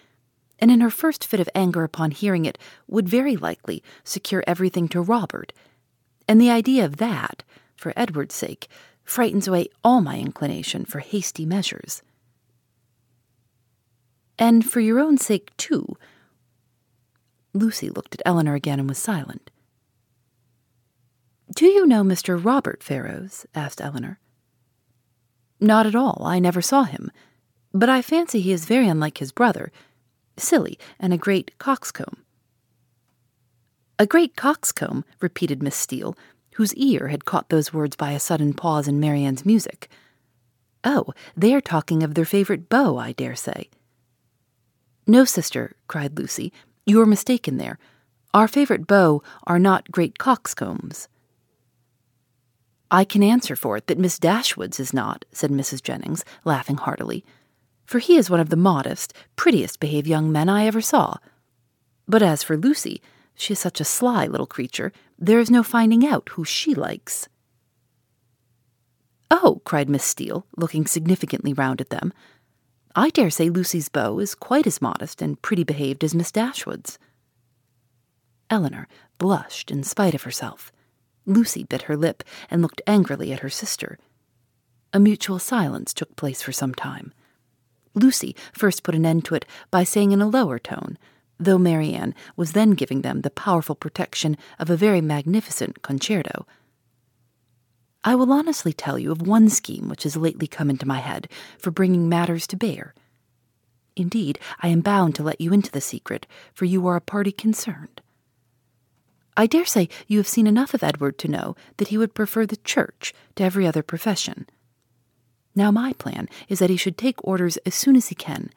and 0.59 0.71
in 0.71 0.81
her 0.81 0.91
first 0.91 1.25
fit 1.25 1.41
of 1.41 1.49
anger 1.55 1.85
upon 1.85 2.11
hearing 2.11 2.45
it 2.45 2.59
would 2.87 3.09
very 3.09 3.37
likely 3.37 3.83
secure 4.05 4.45
everything 4.47 4.89
to 4.89 5.01
Robert, 5.01 5.53
and 6.29 6.41
the 6.41 6.51
idea 6.51 6.85
of 6.85 6.97
that, 6.97 7.43
for 7.77 7.93
Edward's 7.97 8.35
sake, 8.35 8.69
frightens 9.05 9.47
away 9.47 9.69
all 9.83 10.01
my 10.01 10.19
inclination 10.19 10.85
for 10.85 11.01
hasty 11.01 11.45
measures. 11.45 12.03
And 14.39 14.65
for 14.69 14.81
your 14.81 14.99
own 14.99 15.19
sake, 15.19 15.57
too. 15.57 15.97
Lucy 17.53 17.89
looked 17.89 18.15
at 18.15 18.23
Elinor 18.25 18.55
again 18.55 18.81
and 18.81 18.89
was 18.89 18.99
silent. 18.99 19.51
Do 21.55 21.67
you 21.67 21.87
know 21.87 22.03
Mr. 22.03 22.43
Robert 22.43 22.83
Ferrars? 22.83 23.47
asked 23.55 23.81
Elinor. 23.81 24.19
Not 25.61 25.87
at 25.87 25.95
all. 25.95 26.23
I 26.25 26.41
never 26.41 26.61
saw 26.61 26.83
him. 26.83 27.13
But 27.73 27.89
I 27.89 28.03
fancy 28.03 28.41
he 28.41 28.53
is 28.53 28.65
very 28.65 28.89
unlike 28.89 29.19
his 29.19 29.31
brother, 29.31 29.71
silly 30.37 30.79
and 30.99 31.13
a 31.13 31.19
great 31.19 31.57
coxcomb. 31.59 32.25
A 33.99 34.07
great 34.07 34.37
coxcomb, 34.37 35.05
repeated 35.21 35.63
Miss 35.63 35.77
Steele, 35.77 36.17
whose 36.55 36.75
ear 36.75 37.09
had 37.09 37.25
caught 37.25 37.49
those 37.49 37.73
words 37.73 37.97
by 37.97 38.13
a 38.13 38.21
sudden 38.21 38.53
pause 38.53 38.89
in 38.89 39.01
Marianne's 39.01 39.47
music. 39.47 39.89
Oh, 40.83 41.15
they 41.37 41.55
are 41.55 41.61
talking 41.61 42.03
of 42.03 42.15
their 42.15 42.25
favorite 42.25 42.69
beau, 42.69 42.99
I 42.99 43.13
dare 43.13 43.37
say. 43.37 43.71
No, 45.07 45.25
sister, 45.25 45.77
cried 45.87 46.19
Lucy, 46.19 46.53
you 46.87 47.01
are 47.01 47.07
mistaken 47.07 47.57
there. 47.57 47.79
Our 48.33 48.49
favorite 48.49 48.87
beaux 48.87 49.23
are 49.47 49.59
not 49.59 49.91
great 49.91 50.19
coxcombs. 50.19 51.09
I 52.91 53.05
can 53.05 53.23
answer 53.23 53.57
for 53.57 53.77
it 53.77 53.87
that 53.87 53.99
Miss 53.99 54.19
Dashwood's 54.19 54.79
is 54.79 54.93
not, 54.93 55.25
said 55.33 55.51
Mrs. 55.51 55.83
Jennings, 55.83 56.25
laughing 56.45 56.77
heartily, 56.77 57.25
for 57.85 57.99
he 57.99 58.17
is 58.17 58.31
one 58.31 58.41
of 58.41 58.51
the 58.51 58.57
modest, 58.57 59.13
prettiest 59.37 59.81
behaved 59.81 60.07
young 60.07 60.31
men 60.33 60.49
I 60.49 60.67
ever 60.67 60.81
saw. 60.81 61.17
But 62.07 62.23
as 62.23 62.43
for 62.43 62.57
Lucy, 62.57 63.03
she 63.35 63.53
is 63.53 63.59
such 63.59 63.81
a 63.81 63.85
sly 63.85 64.27
little 64.27 64.47
creature, 64.47 64.93
there 65.19 65.41
is 65.41 65.51
no 65.51 65.63
finding 65.63 66.07
out 66.07 66.31
who 66.31 66.45
she 66.45 66.75
likes. 66.75 67.29
Oh, 69.31 69.61
cried 69.65 69.89
Miss 69.89 70.05
Steele, 70.05 70.47
looking 70.57 70.87
significantly 70.87 71.53
round 71.53 71.81
at 71.81 71.91
them. 71.91 72.13
I 72.95 73.11
dare 73.11 73.31
say 73.31 73.51
Lucy's 73.51 73.89
beau 73.89 74.21
is 74.21 74.35
quite 74.35 74.67
as 74.67 74.83
modest 74.83 75.21
and 75.21 75.41
pretty 75.43 75.65
behaved 75.65 76.05
as 76.05 76.15
Miss 76.15 76.31
Dashwood's. 76.31 76.99
Elinor 78.51 78.87
blushed 79.19 79.71
in 79.71 79.83
spite 79.83 80.15
of 80.15 80.23
herself. 80.23 80.71
Lucy 81.27 81.65
bit 81.65 81.83
her 81.83 81.97
lip 81.97 82.23
and 82.51 82.63
looked 82.63 82.83
angrily 82.87 83.33
at 83.33 83.41
her 83.41 83.51
sister. 83.51 83.99
A 84.93 85.01
mutual 85.01 85.39
silence 85.41 85.93
took 85.93 86.15
place 86.15 86.43
for 86.43 86.53
some 86.53 86.75
time. 86.75 87.13
Lucy 87.95 88.35
first 88.53 88.83
put 88.83 88.95
an 88.95 89.07
end 89.07 89.25
to 89.25 89.35
it 89.35 89.47
by 89.71 89.85
saying 89.85 90.13
in 90.13 90.21
a 90.21 90.29
lower 90.29 90.59
tone, 90.59 90.99
though 91.39 91.59
Marianne 91.59 92.15
was 92.37 92.53
then 92.53 92.73
giving 92.73 93.03
them 93.03 93.21
the 93.21 93.31
powerful 93.31 93.75
protection 93.75 94.37
of 94.59 94.71
a 94.71 94.77
very 94.77 95.01
magnificent 95.01 95.83
concerto. 95.83 96.47
I 98.03 98.15
will 98.15 98.33
honestly 98.33 98.73
tell 98.73 98.99
you 98.99 99.11
of 99.13 99.27
one 99.27 99.49
scheme 99.49 99.89
which 99.89 100.03
has 100.03 100.17
lately 100.17 100.47
come 100.47 100.69
into 100.69 100.87
my 100.87 100.99
head 100.99 101.29
for 101.59 101.71
bringing 101.71 102.09
matters 102.09 102.47
to 102.49 102.57
bear. 102.57 102.95
Indeed, 103.97 104.39
I 104.61 104.69
am 104.69 104.81
bound 104.81 105.15
to 105.15 105.23
let 105.23 105.41
you 105.41 105.53
into 105.53 105.71
the 105.71 105.81
secret, 105.81 106.27
for 106.53 106.65
you 106.65 106.87
are 106.87 106.97
a 106.97 107.01
party 107.01 107.33
concerned. 107.33 108.03
I 109.37 109.47
dare 109.47 109.65
say 109.65 109.89
you 110.07 110.19
have 110.19 110.29
seen 110.29 110.47
enough 110.47 110.75
of 110.75 110.83
Edward 110.83 111.19
to 111.19 111.29
know 111.29 111.57
that 111.79 111.89
he 111.89 111.99
would 111.99 112.15
prefer 112.15 112.45
the 112.47 112.57
church 112.59 113.15
to 113.37 113.43
every 113.43 113.67
other 113.67 113.83
profession. 113.83 114.49
Now, 115.55 115.71
my 115.71 115.93
plan 115.95 116.29
is 116.49 116.59
that 116.59 116.71
he 116.71 116.77
should 116.77 116.99
take 116.99 117.25
orders 117.25 117.57
as 117.59 117.75
soon 117.75 117.97
as 117.97 118.09
he 118.09 118.15
can, 118.15 118.51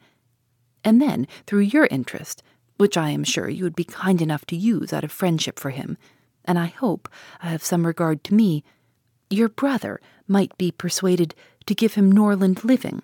and 0.84 1.00
then, 1.00 1.26
through 1.46 1.60
your 1.60 1.86
interest, 1.90 2.42
which 2.76 2.96
I 2.96 3.10
am 3.10 3.24
sure 3.24 3.48
you 3.48 3.64
would 3.64 3.76
be 3.76 3.84
kind 3.84 4.22
enough 4.22 4.44
to 4.46 4.56
use 4.56 4.92
out 4.92 5.04
of 5.04 5.12
friendship 5.12 5.58
for 5.58 5.70
him, 5.70 5.96
and 6.44 6.58
I 6.58 6.66
hope 6.66 7.08
I 7.42 7.48
have 7.48 7.64
some 7.64 7.86
regard 7.86 8.24
to 8.24 8.34
me, 8.34 8.64
your 9.30 9.48
brother 9.48 10.00
might 10.26 10.56
be 10.56 10.70
persuaded 10.70 11.34
to 11.66 11.74
give 11.74 11.94
him 11.94 12.10
Norland 12.10 12.64
living, 12.64 13.02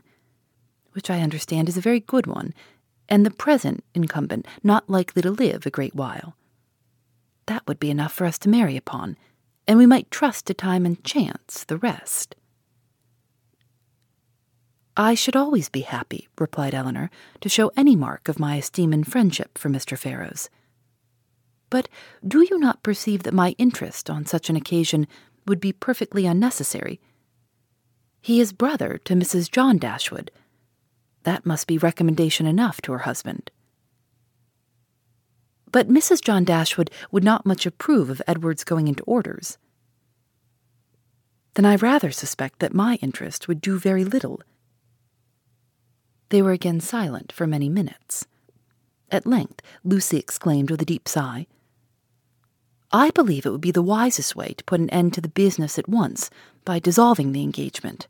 which 0.92 1.11
I 1.11 1.20
understand 1.20 1.68
is 1.68 1.76
a 1.76 1.83
very 1.83 2.00
good 2.00 2.26
one, 2.26 2.54
and 3.09 3.26
the 3.26 3.30
present 3.30 3.85
incumbent 3.94 4.46
not 4.62 4.88
likely 4.88 5.20
to 5.22 5.30
live 5.30 5.66
a 5.66 5.70
great 5.70 5.94
while. 5.94 6.37
That 7.46 7.66
would 7.66 7.78
be 7.78 7.90
enough 7.90 8.12
for 8.12 8.24
us 8.24 8.38
to 8.40 8.48
marry 8.48 8.76
upon, 8.76 9.18
and 9.68 9.78
we 9.78 9.87
might 9.87 10.11
trust 10.11 10.46
to 10.46 10.54
time 10.54 10.87
and 10.87 11.02
chance 11.04 11.64
the 11.64 11.76
rest. 11.76 12.37
I 14.96 15.14
should 15.14 15.35
always 15.35 15.68
be 15.68 15.80
happy, 15.80 16.28
replied 16.38 16.72
Elinor, 16.72 17.11
to 17.40 17.48
show 17.48 17.72
any 17.76 17.96
mark 17.96 18.28
of 18.28 18.38
my 18.38 18.57
esteem 18.57 18.92
and 18.92 19.07
friendship 19.07 19.59
for 19.59 19.68
Mr. 19.68 19.98
Ferrars. 19.98 20.48
But 21.68 21.88
do 22.26 22.42
you 22.48 22.59
not 22.59 22.85
perceive 22.85 23.24
that 23.24 23.35
my 23.35 23.57
interest 23.59 24.09
on 24.09 24.24
such 24.24 24.48
an 24.48 24.54
occasion 24.54 25.09
would 25.46 25.59
be 25.59 25.72
perfectly 25.72 26.26
unnecessary? 26.26 27.00
He 28.20 28.40
is 28.40 28.52
brother 28.52 28.98
to 29.04 29.14
Mrs. 29.14 29.50
John 29.50 29.78
Dashwood. 29.78 30.30
That 31.24 31.44
must 31.44 31.66
be 31.66 31.76
recommendation 31.76 32.46
enough 32.46 32.80
to 32.83 32.92
her 32.92 32.98
husband. 32.98 33.50
But 35.72 35.88
Mrs. 35.88 36.22
John 36.22 36.44
Dashwood 36.44 36.90
would 37.11 37.24
not 37.24 37.44
much 37.44 37.66
approve 37.66 38.11
of 38.11 38.22
Edward's 38.28 38.62
going 38.62 38.87
into 38.87 39.02
orders. 39.02 39.59
Then 41.54 41.64
I 41.64 41.74
rather 41.74 42.12
suspect 42.12 42.61
that 42.61 42.72
my 42.72 42.94
interest 43.02 43.48
would 43.48 43.61
do 43.61 43.78
very 43.78 44.04
little. 44.04 44.40
They 46.28 46.42
were 46.42 46.52
again 46.52 46.80
silent 46.80 47.32
for 47.32 47.46
many 47.46 47.68
minutes. 47.68 48.26
At 49.10 49.26
length, 49.26 49.60
Lucy 49.84 50.18
exclaimed 50.18 50.70
with 50.70 50.82
a 50.82 50.87
deep 50.87 51.08
sigh, 51.08 51.46
I 52.94 53.10
believe 53.10 53.44
it 53.44 53.50
would 53.50 53.60
be 53.60 53.72
the 53.72 53.82
wisest 53.82 54.37
way 54.37 54.54
to 54.56 54.62
put 54.62 54.78
an 54.78 54.88
end 54.90 55.14
to 55.14 55.20
the 55.20 55.28
business 55.28 55.80
at 55.80 55.88
once 55.88 56.30
by 56.64 56.78
dissolving 56.78 57.32
the 57.32 57.42
engagement. 57.42 58.06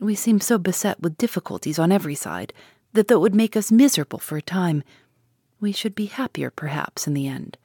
We 0.00 0.16
seem 0.16 0.40
so 0.40 0.58
beset 0.58 1.00
with 1.00 1.16
difficulties 1.16 1.78
on 1.78 1.92
every 1.92 2.16
side 2.16 2.52
that 2.94 3.06
though 3.06 3.14
it 3.14 3.20
would 3.20 3.34
make 3.36 3.56
us 3.56 3.70
miserable 3.70 4.18
for 4.18 4.36
a 4.36 4.42
time, 4.42 4.82
we 5.60 5.70
should 5.70 5.94
be 5.94 6.06
happier, 6.06 6.50
perhaps, 6.50 7.06
in 7.06 7.14
the 7.14 7.28
end. 7.28 7.58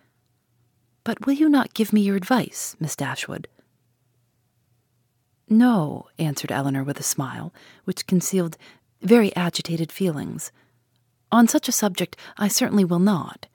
But 1.03 1.25
will 1.25 1.33
you 1.33 1.49
not 1.49 1.73
give 1.73 1.91
me 1.91 2.01
your 2.01 2.17
advice, 2.17 2.75
Miss 2.79 2.95
Dashwood? 2.95 3.47
No, 5.49 6.07
answered 6.19 6.51
Elinor 6.51 6.83
with 6.83 6.99
a 6.99 7.03
smile, 7.03 7.51
which 7.85 8.05
concealed 8.05 8.57
very 9.01 9.35
agitated 9.35 9.91
feelings. 9.91 10.51
On 11.31 11.47
such 11.47 11.67
a 11.67 11.71
subject, 11.71 12.17
I 12.37 12.47
certainly 12.47 12.85
will 12.85 12.99
not. 12.99 13.47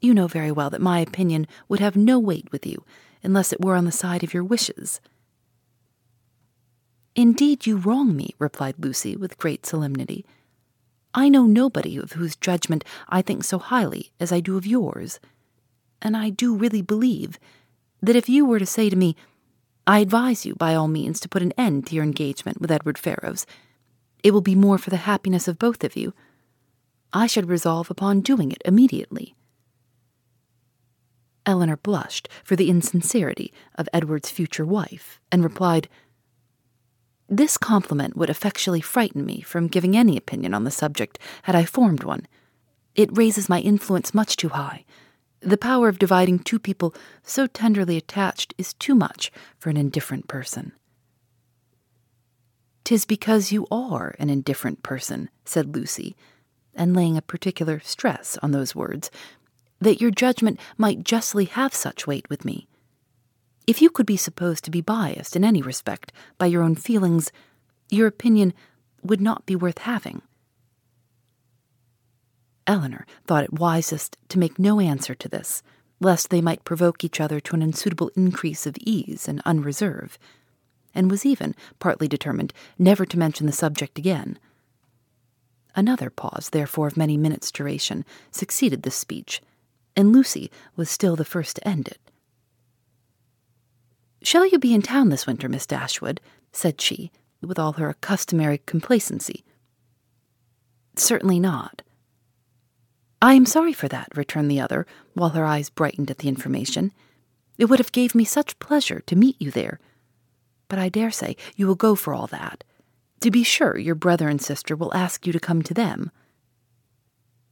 You 0.00 0.14
know 0.14 0.26
very 0.26 0.52
well 0.52 0.70
that 0.70 0.80
my 0.80 1.00
opinion 1.00 1.46
would 1.68 1.80
have 1.80 1.96
no 1.96 2.18
weight 2.18 2.50
with 2.52 2.66
you 2.66 2.84
unless 3.22 3.52
it 3.52 3.60
were 3.60 3.76
on 3.76 3.84
the 3.84 3.92
side 3.92 4.22
of 4.22 4.34
your 4.34 4.44
wishes. 4.44 5.00
Indeed, 7.16 7.66
you 7.66 7.76
wrong 7.76 8.16
me, 8.16 8.34
replied 8.38 8.74
Lucy 8.78 9.16
with 9.16 9.38
great 9.38 9.64
solemnity. 9.64 10.26
I 11.14 11.28
know 11.28 11.44
nobody 11.46 11.96
of 11.96 12.12
whose 12.12 12.34
judgment 12.34 12.84
I 13.08 13.22
think 13.22 13.44
so 13.44 13.58
highly 13.58 14.10
as 14.18 14.32
I 14.32 14.40
do 14.40 14.56
of 14.56 14.66
yours. 14.66 15.20
And 16.02 16.16
I 16.16 16.28
do 16.28 16.56
really 16.56 16.82
believe 16.82 17.38
that 18.02 18.16
if 18.16 18.28
you 18.28 18.44
were 18.44 18.58
to 18.58 18.66
say 18.66 18.90
to 18.90 18.96
me, 18.96 19.16
I 19.86 20.00
advise 20.00 20.44
you 20.44 20.54
by 20.56 20.74
all 20.74 20.88
means 20.88 21.20
to 21.20 21.28
put 21.28 21.42
an 21.42 21.52
end 21.56 21.86
to 21.86 21.94
your 21.94 22.04
engagement 22.04 22.60
with 22.60 22.70
Edward 22.70 22.98
Ferrars, 22.98 23.46
it 24.24 24.32
will 24.32 24.40
be 24.40 24.56
more 24.56 24.78
for 24.78 24.90
the 24.90 24.96
happiness 24.96 25.46
of 25.46 25.58
both 25.58 25.84
of 25.84 25.94
you, 25.94 26.14
I 27.12 27.28
should 27.28 27.48
resolve 27.48 27.90
upon 27.90 28.22
doing 28.22 28.50
it 28.50 28.62
immediately. 28.64 29.36
Elinor 31.46 31.76
blushed 31.76 32.28
for 32.42 32.56
the 32.56 32.70
insincerity 32.70 33.52
of 33.76 33.88
Edward's 33.92 34.30
future 34.30 34.64
wife 34.64 35.20
and 35.30 35.44
replied, 35.44 35.88
This 37.28 37.58
compliment 37.58 38.16
would 38.16 38.30
effectually 38.30 38.80
frighten 38.80 39.26
me 39.26 39.42
from 39.42 39.68
giving 39.68 39.94
any 39.94 40.16
opinion 40.16 40.54
on 40.54 40.64
the 40.64 40.70
subject 40.70 41.18
had 41.42 41.54
I 41.54 41.66
formed 41.66 42.02
one. 42.02 42.26
It 42.94 43.16
raises 43.16 43.50
my 43.50 43.60
influence 43.60 44.14
much 44.14 44.36
too 44.36 44.48
high. 44.48 44.86
The 45.40 45.58
power 45.58 45.88
of 45.90 45.98
dividing 45.98 46.38
two 46.38 46.58
people 46.58 46.94
so 47.22 47.46
tenderly 47.46 47.98
attached 47.98 48.54
is 48.56 48.72
too 48.72 48.94
much 48.94 49.30
for 49.58 49.68
an 49.68 49.76
indifferent 49.76 50.28
person. 50.28 50.72
"'Tis 52.84 53.04
because 53.04 53.50
you 53.50 53.66
are 53.70 54.14
an 54.18 54.28
indifferent 54.28 54.82
person, 54.82 55.30
said 55.44 55.74
Lucy, 55.74 56.14
and 56.74 56.94
laying 56.94 57.16
a 57.16 57.22
particular 57.22 57.80
stress 57.80 58.36
on 58.42 58.50
those 58.50 58.74
words, 58.74 59.10
that 59.80 60.00
your 60.00 60.10
judgment 60.10 60.60
might 60.76 61.02
justly 61.04 61.46
have 61.46 61.74
such 61.74 62.06
weight 62.06 62.28
with 62.28 62.44
me. 62.44 62.66
If 63.66 63.80
you 63.80 63.90
could 63.90 64.06
be 64.06 64.16
supposed 64.16 64.64
to 64.64 64.70
be 64.70 64.82
biased 64.82 65.34
in 65.34 65.44
any 65.44 65.62
respect 65.62 66.12
by 66.36 66.46
your 66.46 66.62
own 66.62 66.74
feelings, 66.74 67.32
your 67.90 68.06
opinion 68.06 68.52
would 69.02 69.20
not 69.20 69.46
be 69.46 69.56
worth 69.56 69.78
having. 69.78 70.22
Elinor 72.66 73.06
thought 73.26 73.44
it 73.44 73.52
wisest 73.52 74.16
to 74.28 74.38
make 74.38 74.58
no 74.58 74.80
answer 74.80 75.14
to 75.14 75.28
this, 75.28 75.62
lest 76.00 76.30
they 76.30 76.40
might 76.40 76.64
provoke 76.64 77.04
each 77.04 77.20
other 77.20 77.40
to 77.40 77.54
an 77.54 77.62
unsuitable 77.62 78.10
increase 78.16 78.66
of 78.66 78.76
ease 78.78 79.28
and 79.28 79.40
unreserve, 79.44 80.18
and 80.94 81.10
was 81.10 81.26
even 81.26 81.54
partly 81.78 82.08
determined 82.08 82.52
never 82.78 83.04
to 83.06 83.18
mention 83.18 83.46
the 83.46 83.52
subject 83.52 83.98
again. 83.98 84.38
Another 85.76 86.10
pause, 86.10 86.50
therefore, 86.50 86.86
of 86.86 86.96
many 86.96 87.16
minutes' 87.16 87.50
duration, 87.50 88.04
succeeded 88.30 88.82
this 88.82 88.94
speech, 88.94 89.42
and 89.96 90.12
Lucy 90.12 90.50
was 90.76 90.88
still 90.88 91.16
the 91.16 91.24
first 91.24 91.56
to 91.56 91.68
end 91.68 91.88
it. 91.88 91.98
Shall 94.22 94.46
you 94.46 94.58
be 94.58 94.72
in 94.72 94.82
town 94.82 95.08
this 95.10 95.26
winter, 95.26 95.48
Miss 95.48 95.66
Dashwood? 95.66 96.20
said 96.52 96.80
she, 96.80 97.10
with 97.42 97.58
all 97.58 97.72
her 97.72 97.94
customary 98.00 98.58
complacency. 98.64 99.44
Certainly 100.96 101.40
not. 101.40 101.82
I 103.20 103.34
am 103.34 103.46
sorry 103.46 103.72
for 103.72 103.88
that, 103.88 104.16
returned 104.16 104.50
the 104.50 104.60
other, 104.60 104.86
while 105.14 105.30
her 105.30 105.44
eyes 105.44 105.70
brightened 105.70 106.10
at 106.10 106.18
the 106.18 106.28
information. 106.28 106.92
It 107.58 107.66
would 107.66 107.78
have 107.78 107.92
gave 107.92 108.14
me 108.14 108.24
such 108.24 108.58
pleasure 108.58 109.00
to 109.06 109.16
meet 109.16 109.40
you 109.40 109.50
there. 109.50 109.80
But 110.74 110.82
I 110.82 110.88
dare 110.88 111.12
say 111.12 111.36
you 111.54 111.68
will 111.68 111.76
go 111.76 111.94
for 111.94 112.12
all 112.12 112.26
that. 112.26 112.64
To 113.20 113.30
be 113.30 113.44
sure, 113.44 113.78
your 113.78 113.94
brother 113.94 114.28
and 114.28 114.42
sister 114.42 114.74
will 114.74 114.92
ask 114.92 115.24
you 115.24 115.32
to 115.32 115.38
come 115.38 115.62
to 115.62 115.72
them. 115.72 116.10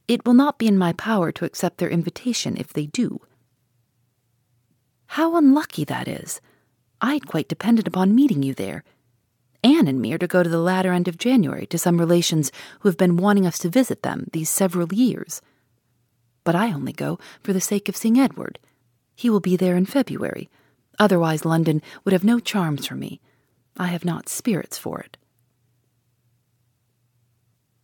It 0.09 0.25
will 0.25 0.33
not 0.33 0.59
be 0.59 0.67
in 0.67 0.77
my 0.77 0.91
power 0.91 1.31
to 1.31 1.45
accept 1.45 1.77
their 1.77 1.89
invitation 1.89 2.57
if 2.57 2.73
they 2.73 2.85
do. 2.85 3.21
How 5.05 5.37
unlucky 5.37 5.85
that 5.85 6.09
is! 6.09 6.41
I 6.99 7.13
had 7.13 7.25
quite 7.25 7.47
depended 7.47 7.87
upon 7.87 8.13
meeting 8.13 8.43
you 8.43 8.53
there. 8.53 8.83
Anne 9.63 9.87
and 9.87 10.01
me 10.01 10.11
are 10.11 10.17
to 10.17 10.27
go 10.27 10.43
to 10.43 10.49
the 10.49 10.57
latter 10.57 10.91
end 10.91 11.07
of 11.07 11.17
January 11.17 11.65
to 11.67 11.77
some 11.77 12.01
relations 12.01 12.51
who 12.81 12.89
have 12.89 12.97
been 12.97 13.15
wanting 13.15 13.47
us 13.47 13.57
to 13.59 13.69
visit 13.69 14.03
them 14.03 14.27
these 14.33 14.49
several 14.49 14.93
years. 14.93 15.41
But 16.43 16.55
I 16.55 16.73
only 16.73 16.91
go 16.91 17.19
for 17.41 17.53
the 17.53 17.61
sake 17.61 17.87
of 17.87 17.95
seeing 17.95 18.19
Edward. 18.19 18.59
He 19.15 19.29
will 19.29 19.39
be 19.39 19.55
there 19.55 19.77
in 19.77 19.85
February. 19.85 20.49
Otherwise, 20.99 21.45
London 21.45 21.81
would 22.03 22.13
have 22.13 22.23
no 22.23 22.39
charms 22.39 22.85
for 22.85 22.95
me. 22.95 23.19
I 23.77 23.87
have 23.87 24.05
not 24.05 24.29
spirits 24.29 24.77
for 24.77 24.99
it. 24.99 25.17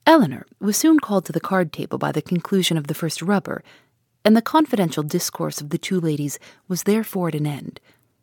Elinor 0.05 0.45
was 0.59 0.77
soon 0.77 0.99
called 0.99 1.25
to 1.25 1.31
the 1.31 1.39
card 1.39 1.71
table 1.71 1.97
by 1.97 2.11
the 2.11 2.21
conclusion 2.21 2.77
of 2.77 2.87
the 2.87 2.95
first 2.95 3.21
rubber, 3.21 3.63
and 4.25 4.35
the 4.35 4.41
confidential 4.41 5.03
discourse 5.03 5.61
of 5.61 5.69
the 5.69 5.77
two 5.77 5.99
ladies 5.99 6.39
was 6.67 6.83
therefore 6.83 7.29
at 7.29 7.35
an 7.35 7.47
end, 7.47 7.79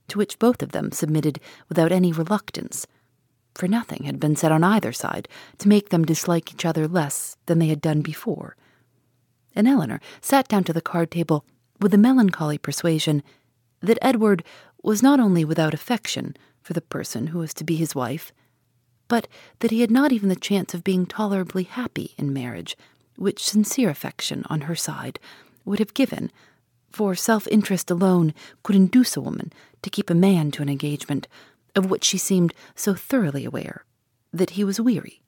to 0.09 0.19
which 0.19 0.39
both 0.39 0.63
of 0.63 0.73
them 0.73 0.91
submitted 0.93 1.41
without 1.69 1.93
any 1.93 2.13
reluctance, 2.13 2.87
for 3.55 3.69
nothing 3.69 4.05
had 4.05 4.21
been 4.21 4.37
said 4.37 4.53
on 4.53 4.65
either 4.65 4.93
side 4.93 5.29
to 5.59 5.69
make 5.69 5.91
them 5.91 6.05
dislike 6.05 6.53
each 6.53 6.65
other 6.65 6.87
less 6.87 7.37
than 7.47 7.59
they 7.59 7.69
had 7.69 7.81
done 7.81 8.03
before. 8.03 8.57
And 9.55 9.67
Elinor 9.67 10.01
sat 10.21 10.49
down 10.49 10.65
to 10.65 10.73
the 10.73 10.83
card 10.83 11.11
table 11.11 11.45
with 11.81 11.93
the 11.93 11.99
melancholy 11.99 12.59
persuasion 12.59 13.23
that 13.81 13.99
Edward 14.03 14.43
was 14.83 15.03
not 15.03 15.21
only 15.21 15.45
without 15.45 15.75
affection 15.75 16.37
for 16.63 16.73
the 16.73 16.81
person 16.81 17.29
who 17.29 17.39
was 17.39 17.55
to 17.55 17.65
be 17.65 17.77
his 17.77 17.95
wife, 17.95 18.33
but 19.09 19.29
that 19.61 19.71
he 19.71 19.81
had 19.81 19.91
not 19.91 20.13
even 20.13 20.29
the 20.29 20.37
chance 20.37 20.75
of 20.75 20.85
being 20.85 21.07
tolerably 21.07 21.63
happy 21.65 22.15
in 22.19 22.33
marriage, 22.33 22.77
which 23.17 23.45
sincere 23.45 23.89
affection 23.89 24.45
on 24.49 24.63
her 24.63 24.75
side 24.75 25.19
would 25.65 25.79
have 25.79 25.95
given, 25.95 26.31
for 26.91 27.15
self 27.15 27.47
interest 27.49 27.91
alone 27.91 28.35
could 28.63 28.77
induce 28.77 29.17
a 29.17 29.21
woman 29.21 29.53
to 29.83 29.91
keep 29.91 30.11
a 30.11 30.15
man 30.15 30.51
to 30.51 30.63
an 30.63 30.69
engagement 30.69 31.29
of 31.75 31.91
which 31.91 32.05
she 32.05 32.19
seemed 32.19 32.55
so 32.75 32.95
thoroughly 32.95 33.45
aware 33.45 33.85
that 34.33 34.51
he 34.51 34.65
was 34.65 34.81
weary. 34.81 35.23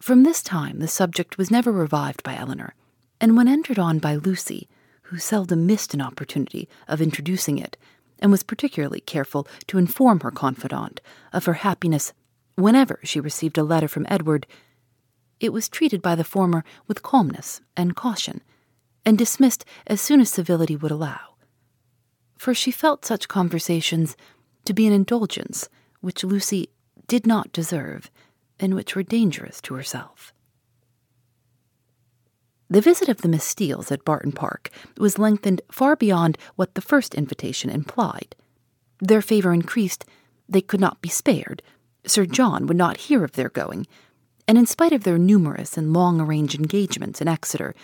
From 0.00 0.22
this 0.22 0.42
time 0.42 0.80
the 0.80 0.88
subject 0.88 1.38
was 1.38 1.50
never 1.50 1.70
revived 1.70 2.22
by 2.22 2.34
Elinor, 2.34 2.74
and 3.20 3.36
when 3.36 3.48
entered 3.48 3.78
on 3.78 3.98
by 3.98 4.16
Lucy, 4.16 4.68
who 5.10 5.18
seldom 5.18 5.66
missed 5.66 5.92
an 5.92 6.00
opportunity 6.00 6.68
of 6.86 7.00
introducing 7.00 7.58
it, 7.58 7.76
and 8.20 8.30
was 8.30 8.44
particularly 8.44 9.00
careful 9.00 9.46
to 9.66 9.76
inform 9.76 10.20
her 10.20 10.30
confidant 10.30 11.00
of 11.32 11.46
her 11.46 11.54
happiness 11.54 12.12
whenever 12.54 13.00
she 13.02 13.18
received 13.18 13.58
a 13.58 13.64
letter 13.64 13.88
from 13.88 14.06
Edward, 14.08 14.46
it 15.40 15.52
was 15.52 15.68
treated 15.68 16.00
by 16.00 16.14
the 16.14 16.24
former 16.24 16.62
with 16.86 17.02
calmness 17.02 17.60
and 17.76 17.96
caution, 17.96 18.40
and 19.04 19.18
dismissed 19.18 19.64
as 19.86 20.00
soon 20.00 20.20
as 20.20 20.30
civility 20.30 20.76
would 20.76 20.92
allow. 20.92 21.18
For 22.38 22.54
she 22.54 22.70
felt 22.70 23.04
such 23.04 23.28
conversations 23.28 24.16
to 24.64 24.74
be 24.74 24.86
an 24.86 24.92
indulgence 24.92 25.68
which 26.00 26.24
Lucy 26.24 26.68
did 27.08 27.26
not 27.26 27.52
deserve, 27.52 28.10
and 28.60 28.74
which 28.74 28.94
were 28.94 29.02
dangerous 29.02 29.60
to 29.62 29.74
herself. 29.74 30.32
The 32.70 32.80
visit 32.80 33.08
of 33.08 33.22
the 33.22 33.28
Miss 33.28 33.42
Steeles 33.42 33.90
at 33.90 34.04
Barton 34.04 34.30
Park 34.30 34.70
was 34.96 35.18
lengthened 35.18 35.60
far 35.72 35.96
beyond 35.96 36.38
what 36.54 36.76
the 36.76 36.80
first 36.80 37.16
invitation 37.16 37.68
implied. 37.68 38.36
Their 39.00 39.22
favor 39.22 39.52
increased, 39.52 40.04
they 40.48 40.60
could 40.60 40.78
not 40.78 41.02
be 41.02 41.08
spared, 41.08 41.64
Sir 42.06 42.26
John 42.26 42.66
would 42.66 42.76
not 42.76 43.08
hear 43.08 43.24
of 43.24 43.32
their 43.32 43.48
going, 43.48 43.88
and 44.46 44.56
in 44.56 44.66
spite 44.66 44.92
of 44.92 45.02
their 45.02 45.18
numerous 45.18 45.76
and 45.76 45.92
long 45.92 46.20
arranged 46.20 46.54
engagements 46.54 47.20
in 47.20 47.26
Exeter, 47.26 47.74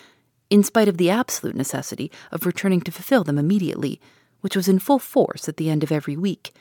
in 0.51 0.62
spite 0.62 0.87
of 0.87 0.99
the 0.99 1.11
absolute 1.11 1.57
necessity 1.57 2.12
of 2.31 2.46
returning 2.46 2.81
to 2.83 2.92
fulfill 2.92 3.25
them 3.25 3.38
immediately, 3.38 4.01
which 4.40 4.55
was 4.55 4.68
in 4.68 4.79
full 4.79 5.01
force 5.01 5.49
at 5.49 5.57
the 5.57 5.68
end 5.68 5.83
of 5.83 5.90
every 5.90 6.16
week, 6.16 6.55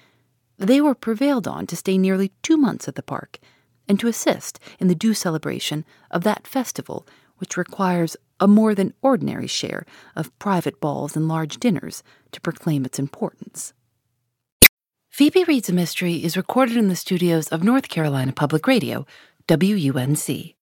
they 0.57 0.81
were 0.81 0.95
prevailed 0.95 1.47
on 1.47 1.67
to 1.67 1.75
stay 1.75 1.95
nearly 1.95 2.31
two 2.41 2.57
months 2.57 2.87
at 2.87 2.95
the 2.95 3.03
park, 3.03 3.37
and 3.87 3.99
to 3.99 4.07
assist 4.07 4.59
in 4.79 4.87
the 4.87 4.95
due 4.95 5.13
celebration 5.13 5.85
of 6.09 6.23
that 6.23 6.47
festival 6.47 7.05
which 7.37 7.57
requires 7.57 8.17
a 8.39 8.47
more 8.47 8.75
than 8.75 8.93
ordinary 9.01 9.47
share 9.47 9.85
of 10.15 10.37
private 10.39 10.79
balls 10.81 11.15
and 11.15 11.27
large 11.27 11.57
dinners 11.57 12.03
to 12.31 12.41
proclaim 12.41 12.85
its 12.85 12.99
importance. 12.99 13.73
Phoebe 15.09 15.45
Reads 15.45 15.69
a 15.69 15.73
Mystery 15.73 16.23
is 16.23 16.35
recorded 16.35 16.75
in 16.75 16.89
the 16.89 16.95
studios 16.95 17.47
of 17.47 17.63
North 17.63 17.87
Carolina 17.87 18.33
Public 18.33 18.67
Radio, 18.67 19.05
WUNC. 19.47 20.54